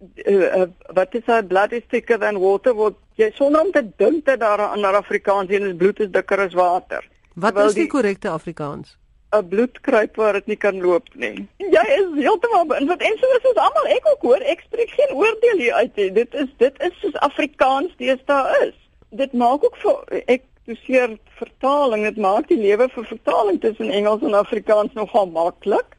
uh, 0.00 0.66
wat 0.94 1.14
is 1.14 1.26
hy 1.26 1.42
blood 1.42 1.72
is 1.72 1.84
thicker 1.88 2.18
than 2.18 2.40
water 2.40 2.74
wat 2.76 2.96
jy 3.20 3.30
sonder 3.36 3.66
om 3.66 3.72
te 3.72 3.82
dink 4.02 4.24
dat 4.24 4.40
daar 4.40 4.60
'n 4.60 4.72
ander 4.78 4.96
Afrikaans 4.96 5.50
en 5.50 5.66
is 5.68 5.76
bloed 5.76 6.00
is 6.00 6.10
dikker 6.10 6.40
as 6.40 6.54
water. 6.54 7.04
Wat 7.34 7.52
Terwijl 7.52 7.68
is 7.68 7.74
die 7.74 7.86
korrekte 7.86 8.28
Afrikaans? 8.28 8.96
'n 9.32 9.48
bloed 9.48 9.80
kruip 9.80 10.16
waar 10.16 10.32
dit 10.32 10.46
nie 10.46 10.56
kan 10.56 10.80
loop 10.80 11.08
nie. 11.14 11.48
Jy 11.56 11.84
is 11.98 12.08
heeltemal 12.18 12.66
beïnvloed 12.66 13.02
en 13.02 13.18
so 13.18 13.26
is 13.38 13.48
ons 13.50 13.60
almal 13.66 13.86
ek 13.86 14.06
ook 14.12 14.22
hoor 14.22 14.42
ek 14.52 14.64
spreek 14.66 14.90
geen 14.90 15.14
oordeel 15.14 15.58
hier 15.58 15.74
uit 15.74 15.96
nie. 15.96 16.12
Dit 16.12 16.34
is 16.34 16.48
dit 16.56 16.82
is 16.82 16.96
soos 17.00 17.20
Afrikaans 17.28 17.94
deesdae 17.96 18.66
is. 18.68 18.74
Dit 19.10 19.32
maak 19.32 19.64
ook 19.64 19.76
vir 19.76 20.22
ek 20.26 20.42
doseer 20.66 21.18
vertaling, 21.38 22.04
dit 22.04 22.16
maak 22.16 22.48
die 22.48 22.58
lewe 22.58 22.88
vir 22.88 23.04
vertaling 23.04 23.60
tussen 23.60 23.90
Engels 23.90 24.22
en 24.22 24.34
Afrikaans 24.34 24.92
nogal 24.98 25.26
maklik. 25.26 25.96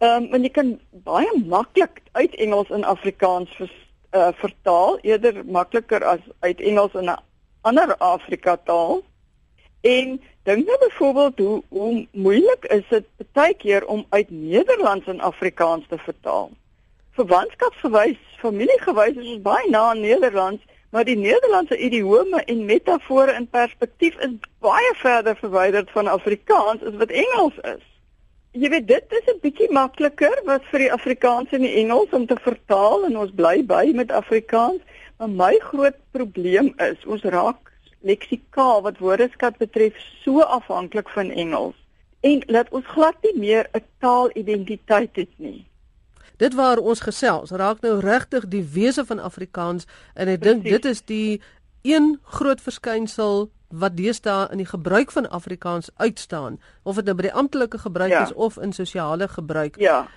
Ehm 0.00 0.22
um, 0.24 0.34
en 0.34 0.44
jy 0.46 0.48
kan 0.56 0.68
baie 1.04 1.32
maklik 1.44 1.98
uit 2.16 2.34
Engels 2.40 2.70
in 2.72 2.86
Afrikaans 2.88 3.50
vers, 3.56 3.72
uh, 4.16 4.30
vertaal, 4.40 4.94
eerder 5.04 5.42
makliker 5.44 6.04
as 6.08 6.22
uit 6.40 6.60
Engels 6.60 6.94
in 6.96 7.10
'n 7.10 7.18
ander 7.68 7.92
Afrika 7.96 8.56
taal. 8.56 9.02
En 9.80 10.20
dink 10.48 10.66
nou 10.66 10.78
byvoorbeeld 10.78 11.38
hoe 11.38 11.62
hoe 11.68 12.06
moeilik 12.12 12.64
is 12.64 12.88
dit 12.88 13.04
baie 13.32 13.54
keer 13.54 13.86
om 13.86 14.06
uit 14.08 14.30
Nederlands 14.30 15.06
in 15.06 15.20
Afrikaans 15.20 15.84
te 15.88 15.98
vertaal. 15.98 16.50
Verwantskapsgewys, 17.10 18.18
familiegewys 18.38 19.16
is 19.16 19.28
ons 19.34 19.42
baie 19.42 19.70
na 19.70 19.84
aan 19.90 20.00
Nederlands, 20.00 20.64
maar 20.90 21.04
die 21.04 21.16
Nederlandse 21.16 21.76
idiome 21.76 22.44
en 22.44 22.64
metafore 22.64 23.32
in 23.32 23.48
perspektief 23.48 24.16
is 24.16 24.40
baie 24.58 24.94
verder 24.94 25.36
verwyderd 25.36 25.90
van 25.90 26.06
Afrikaans 26.06 26.82
as 26.82 26.94
wat 26.94 27.10
Engels 27.10 27.58
is. 27.76 27.89
Jy 28.50 28.66
weet 28.66 28.86
dit 28.88 29.12
is 29.14 29.26
'n 29.30 29.38
bietjie 29.42 29.70
makliker 29.70 30.40
wat 30.44 30.64
vir 30.70 30.78
die 30.78 30.92
Afrikaans 30.92 31.52
en 31.54 31.62
die 31.62 31.74
Engels 31.78 32.10
om 32.10 32.26
te 32.26 32.34
vertaal 32.34 33.04
en 33.06 33.16
ons 33.16 33.30
bly 33.30 33.62
by 33.62 33.92
met 33.94 34.10
Afrikaans, 34.10 34.82
maar 35.18 35.28
my 35.28 35.58
groot 35.62 35.94
probleem 36.10 36.74
is 36.78 37.06
ons 37.06 37.22
raak 37.22 37.70
leksikaal 38.02 38.82
wat 38.82 38.98
woordeskat 38.98 39.58
betref 39.58 39.94
so 40.24 40.40
afhanklik 40.40 41.08
van 41.08 41.30
Engels. 41.30 41.76
En 42.20 42.42
laat 42.46 42.68
ons 42.70 42.86
glad 42.86 43.14
nie 43.22 43.38
meer 43.38 43.68
'n 43.72 43.84
taalidentiteit 44.00 45.16
het 45.16 45.38
nie. 45.38 45.66
Dit 46.36 46.54
waar 46.54 46.78
ons 46.78 47.00
gesels 47.00 47.50
raak 47.50 47.80
nou 47.80 48.00
regtig 48.00 48.48
die 48.48 48.64
wese 48.64 49.04
van 49.04 49.18
Afrikaans 49.18 49.86
en 50.14 50.28
ek 50.28 50.42
dink 50.42 50.64
dit 50.64 50.84
is 50.84 51.02
die 51.02 51.40
een 51.82 52.18
groot 52.22 52.60
verskynsel 52.60 53.50
wat 53.70 53.96
deesdae 53.96 54.48
in 54.52 54.62
die 54.62 54.68
gebruik 54.68 55.12
van 55.14 55.28
Afrikaans 55.30 55.90
uitstaan 55.96 56.58
of 56.82 56.98
dit 56.98 57.06
nou 57.06 57.14
by 57.14 57.28
die 57.28 57.36
amptelike 57.42 57.78
gebruik 57.78 58.10
ja. 58.10 58.24
is 58.26 58.34
of 58.34 58.58
in 58.58 58.72
sosiale 58.72 59.28
gebruik. 59.28 59.78
Ja. 59.78 60.08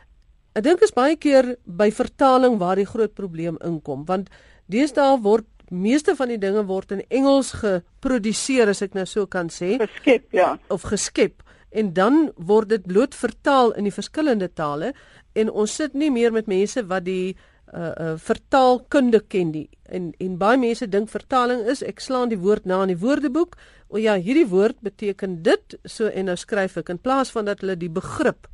Ek 0.53 0.65
dink 0.65 0.81
is 0.85 0.93
baie 0.93 1.15
keer 1.17 1.55
by 1.65 1.91
vertaling 1.91 2.59
waar 2.61 2.77
die 2.77 2.89
groot 2.89 3.13
probleem 3.13 3.57
inkom 3.65 4.05
want 4.09 4.29
deesdae 4.71 5.17
word 5.21 5.47
meeste 5.73 6.15
van 6.15 6.29
die 6.29 6.37
dinge 6.37 6.65
word 6.69 6.91
in 6.91 7.01
Engels 7.09 7.53
geproduseer 7.61 8.69
as 8.69 8.83
ek 8.85 8.93
nou 8.93 9.05
so 9.09 9.25
kan 9.25 9.49
sê. 9.49 9.77
Geskep, 9.81 10.27
ja. 10.35 10.53
Of 10.69 10.85
geskep 10.91 11.41
en 11.73 11.93
dan 11.93 12.29
word 12.37 12.69
dit 12.69 12.85
bloot 12.85 13.15
vertaal 13.17 13.73
in 13.77 13.87
die 13.89 13.93
verskillende 13.93 14.49
tale 14.53 14.93
en 15.33 15.49
ons 15.49 15.73
sit 15.73 15.95
nie 15.97 16.11
meer 16.13 16.33
met 16.33 16.49
mense 16.49 16.83
wat 16.89 17.05
die 17.07 17.35
uh 17.73 17.91
uh 17.99 18.13
vertaalkunde 18.17 19.19
ken 19.27 19.51
die. 19.51 19.69
En 19.83 20.11
en 20.17 20.37
baie 20.37 20.57
mense 20.57 20.87
dink 20.89 21.09
vertaling 21.09 21.65
is 21.69 21.81
ek 21.83 21.99
slaan 21.99 22.29
die 22.29 22.37
woord 22.37 22.65
na 22.65 22.81
in 22.85 22.93
die 22.93 22.99
woordeboek. 23.01 23.57
O 23.89 23.97
ja 23.97 24.15
hierdie 24.15 24.47
woord 24.49 24.79
beteken 24.85 25.41
dit 25.43 25.77
so 25.83 26.07
en 26.07 26.29
nou 26.29 26.37
skryf 26.37 26.77
ek 26.77 26.89
in 26.93 27.01
plaas 27.01 27.33
van 27.33 27.49
dat 27.49 27.61
hulle 27.65 27.77
die 27.77 27.91
begrip 27.91 28.47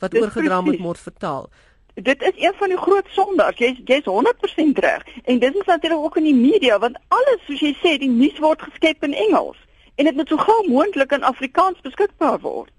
wat 0.00 0.14
oorgedra 0.14 0.60
moet 0.60 0.80
word 0.80 1.00
vertaal. 1.00 1.48
Dit 1.94 2.22
is 2.22 2.36
een 2.38 2.54
van 2.54 2.70
die 2.70 2.78
groot 2.78 3.08
sondes. 3.10 3.58
Jy's 3.58 3.80
jy's 3.84 4.06
100% 4.06 4.78
reg. 4.84 5.06
En 5.24 5.38
dit 5.38 5.54
is 5.54 5.66
natuurlik 5.66 5.98
ook 5.98 6.20
in 6.20 6.28
die 6.30 6.36
media 6.36 6.78
want 6.78 7.00
alles 7.08 7.40
soos 7.46 7.64
jy 7.64 7.74
sê 7.82 7.96
die 7.98 8.12
nuus 8.12 8.38
word 8.38 8.62
geskep 8.62 9.02
in 9.02 9.16
Engels. 9.16 9.58
En 9.96 10.04
dit 10.04 10.14
moet 10.14 10.28
so 10.28 10.36
gou 10.36 10.60
moontlik 10.68 11.12
in 11.12 11.26
Afrikaans 11.26 11.80
beskikbaar 11.82 12.38
word 12.44 12.70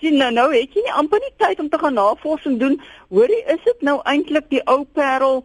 sien 0.00 0.18
nou 0.20 0.30
nou 0.32 0.48
het 0.52 0.74
jy 0.74 0.82
nie 0.84 0.96
amper 1.00 1.22
nie 1.22 1.34
tyd 1.36 1.60
om 1.60 1.68
te 1.68 1.78
gaan 1.78 1.94
navorsing 1.98 2.58
doen. 2.60 2.80
Hoorie, 3.08 3.42
is 3.54 3.62
dit 3.64 3.86
nou 3.86 3.98
eintlik 4.04 4.50
die 4.52 4.62
ou 4.66 4.84
Parel 4.84 5.44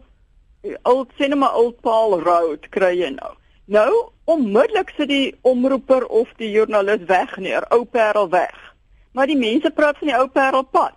oud 0.82 1.10
cinema 1.20 1.50
old 1.52 1.80
Paul 1.84 2.20
Road 2.20 2.68
kry 2.72 2.94
jy 2.98 3.10
nou? 3.16 3.34
Nou 3.66 3.90
onmiddellik 4.24 4.92
sit 4.96 5.08
die 5.08 5.34
omroeper 5.42 6.06
of 6.06 6.28
die 6.40 6.50
joernalis 6.50 7.04
weg 7.08 7.36
neer, 7.36 7.64
ou 7.72 7.84
Parel 7.84 8.28
weg. 8.32 8.56
Maar 9.12 9.28
die 9.30 9.38
mense 9.38 9.70
praat 9.70 9.98
van 10.00 10.10
die 10.10 10.16
ou 10.18 10.28
Parel 10.28 10.64
pad 10.64 10.96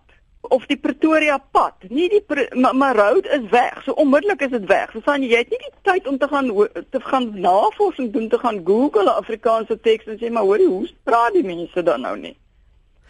of 0.49 0.65
die 0.65 0.77
Pretoria 0.79 1.37
pad. 1.51 1.75
Nie 1.89 2.07
die 2.09 2.23
maar, 2.55 2.75
maar 2.75 2.95
road 2.95 3.25
is 3.25 3.49
weg. 3.51 3.81
So 3.83 3.91
onmiddellik 3.91 4.41
is 4.41 4.53
dit 4.53 4.65
weg. 4.65 4.91
So 4.93 5.15
jy, 5.15 5.27
jy 5.27 5.43
het 5.43 5.51
nie 5.51 5.59
die 5.63 5.73
tyd 5.81 6.07
om 6.07 6.17
te 6.17 6.27
gaan 6.31 6.51
te 6.89 7.01
gaan 7.03 7.31
navorsing 7.39 8.11
doen, 8.13 8.29
te 8.29 8.39
gaan 8.39 8.61
Google 8.65 9.11
Afrikaanse 9.11 9.79
teks 9.79 10.07
en 10.07 10.19
sê 10.21 10.31
maar 10.31 10.47
hoorie, 10.47 10.67
hoe 10.67 10.87
praat 11.03 11.35
die 11.35 11.43
mense 11.43 11.83
dan 11.83 12.01
nou 12.07 12.15
nie? 12.17 12.35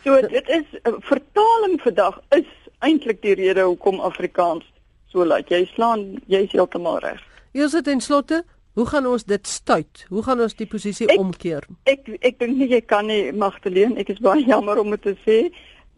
So 0.07 0.21
dit 0.21 0.49
is 0.49 0.67
uh, 0.83 0.93
vertaling 0.99 1.81
vandag 1.83 2.19
is 2.29 2.47
eintlik 2.79 3.17
die 3.21 3.33
rede 3.35 3.65
hoekom 3.67 3.99
Afrikaans 3.99 4.63
so 5.11 5.25
lyk. 5.27 5.49
Jy 5.51 5.65
slaan 5.73 6.03
jy's 6.31 6.53
heeltemal 6.55 7.01
reg. 7.03 7.19
Eers 7.51 7.73
dit 7.75 7.89
en 7.91 7.99
slotte, 8.03 8.37
hoe 8.79 8.85
gaan 8.87 9.09
ons 9.09 9.25
dit 9.27 9.49
stuit? 9.51 10.05
Hoe 10.07 10.23
gaan 10.23 10.39
ons 10.45 10.55
die 10.55 10.67
posisie 10.71 11.09
ek, 11.11 11.19
omkeer? 11.19 11.67
Ek 11.91 12.07
ek 12.21 12.37
dink 12.39 12.55
nie 12.55 12.69
jy 12.71 12.79
kan 12.87 13.09
nie 13.11 13.33
Magdalene, 13.35 13.97
ek 13.99 14.13
is 14.13 14.21
baie 14.23 14.45
jammer 14.47 14.79
om 14.79 14.95
dit 14.95 15.03
te 15.09 15.15
sê. 15.25 15.37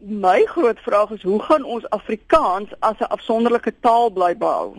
My 0.00 0.40
groot 0.50 0.80
vraag 0.82 1.12
is 1.14 1.22
hoe 1.28 1.38
gaan 1.46 1.68
ons 1.76 1.86
Afrikaans 1.94 2.74
as 2.80 2.98
'n 2.98 3.12
afsonderlike 3.14 3.76
taal 3.86 4.10
bly 4.10 4.32
behou? 4.34 4.74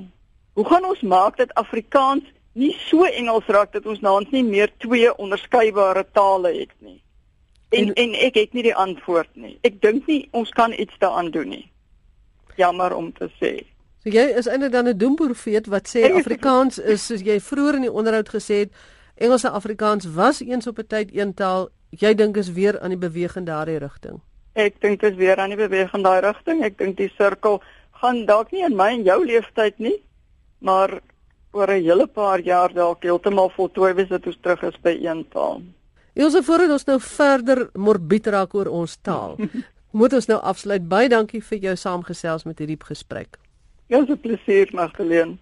Hoe 0.59 0.67
gaan 0.67 0.89
ons 0.91 1.05
maak 1.07 1.37
dat 1.37 1.55
Afrikaans 1.55 2.27
nie 2.51 2.75
so 2.89 3.07
Engels 3.07 3.47
raak 3.47 3.71
dat 3.71 3.85
ons 3.85 4.03
ons 4.03 4.31
nie 4.35 4.43
meer 4.43 4.67
twee 4.83 5.15
onderskeidbare 5.15 6.03
tale 6.11 6.51
het 6.59 6.75
nie? 6.79 6.99
En 7.71 7.93
en 7.93 8.15
ek 8.27 8.35
het 8.35 8.53
nie 8.53 8.63
die 8.63 8.75
antwoord 8.75 9.29
nie. 9.39 9.57
Ek 9.67 9.81
dink 9.81 10.07
nie 10.07 10.27
ons 10.31 10.49
kan 10.55 10.73
iets 10.75 10.97
daaraan 10.99 11.31
doen 11.31 11.49
nie. 11.49 11.65
Jammer 12.59 12.95
om 12.95 13.11
te 13.15 13.29
sê. 13.39 13.53
So 14.03 14.09
jy 14.11 14.25
is 14.37 14.47
eintlik 14.47 14.71
dan 14.71 14.87
'n 14.87 14.97
doemprofeet 14.97 15.67
wat 15.67 15.87
sê 15.87 16.11
Afrikaans 16.11 16.79
is 16.79 17.05
soos 17.05 17.21
jy 17.21 17.39
vroeër 17.39 17.75
in 17.75 17.87
die 17.87 17.91
onderhoud 17.91 18.29
gesê 18.29 18.65
het 18.65 18.73
Engels 19.15 19.43
en 19.43 19.51
Afrikaans 19.51 20.05
was 20.05 20.41
eens 20.41 20.67
op 20.67 20.77
'n 20.77 20.87
tyd 20.87 21.15
een 21.15 21.33
taal. 21.33 21.69
Jy 21.89 22.13
dink 22.15 22.37
is 22.37 22.51
weer 22.51 22.79
aan 22.79 22.89
die 22.89 22.97
beweging 22.97 23.35
in 23.35 23.45
daardie 23.45 23.77
rigting. 23.77 24.21
Ek 24.53 24.81
dink 24.81 24.99
dit 24.99 25.11
is 25.11 25.17
weer 25.17 25.37
aan 25.37 25.49
die 25.49 25.57
beweging 25.57 25.93
in 25.93 26.03
daai 26.03 26.19
rigting. 26.19 26.63
Ek 26.63 26.77
dink 26.77 26.97
die 26.97 27.11
sirkel 27.17 27.61
gaan 28.01 28.25
dalk 28.25 28.51
nie 28.51 28.63
in 28.63 28.75
my 28.75 28.89
en 28.91 29.03
jou 29.03 29.25
leeftyd 29.25 29.79
nie, 29.79 29.97
maar 30.59 30.99
oor 31.51 31.67
'n 31.67 31.83
hele 31.83 32.07
paar 32.07 32.39
jaar 32.39 32.73
dalk 32.73 33.03
heeltemal 33.03 33.49
voltooi 33.49 33.93
wees 33.93 34.07
dat 34.07 34.25
ons 34.25 34.37
terug 34.41 34.63
is 34.63 34.81
by 34.81 34.97
een 35.01 35.25
taal. 35.29 35.61
Ons 36.19 36.35
voordat 36.43 36.73
ons 36.75 36.87
nou 36.89 36.97
verder 36.99 37.69
morbied 37.79 38.27
raak 38.27 38.55
oor 38.55 38.67
ons 38.67 38.97
taal. 39.01 39.37
moet 39.99 40.13
ons 40.13 40.27
nou 40.27 40.39
afsluit. 40.39 40.83
Baie 40.87 41.09
dankie 41.11 41.41
vir 41.43 41.63
jou 41.69 41.75
saamgesels 41.75 42.45
met 42.47 42.59
hierdie 42.59 42.79
gesprek. 42.79 43.39
Ja, 43.91 43.99
so 44.07 44.15
plesier, 44.15 44.71
Magdalene. 44.73 45.37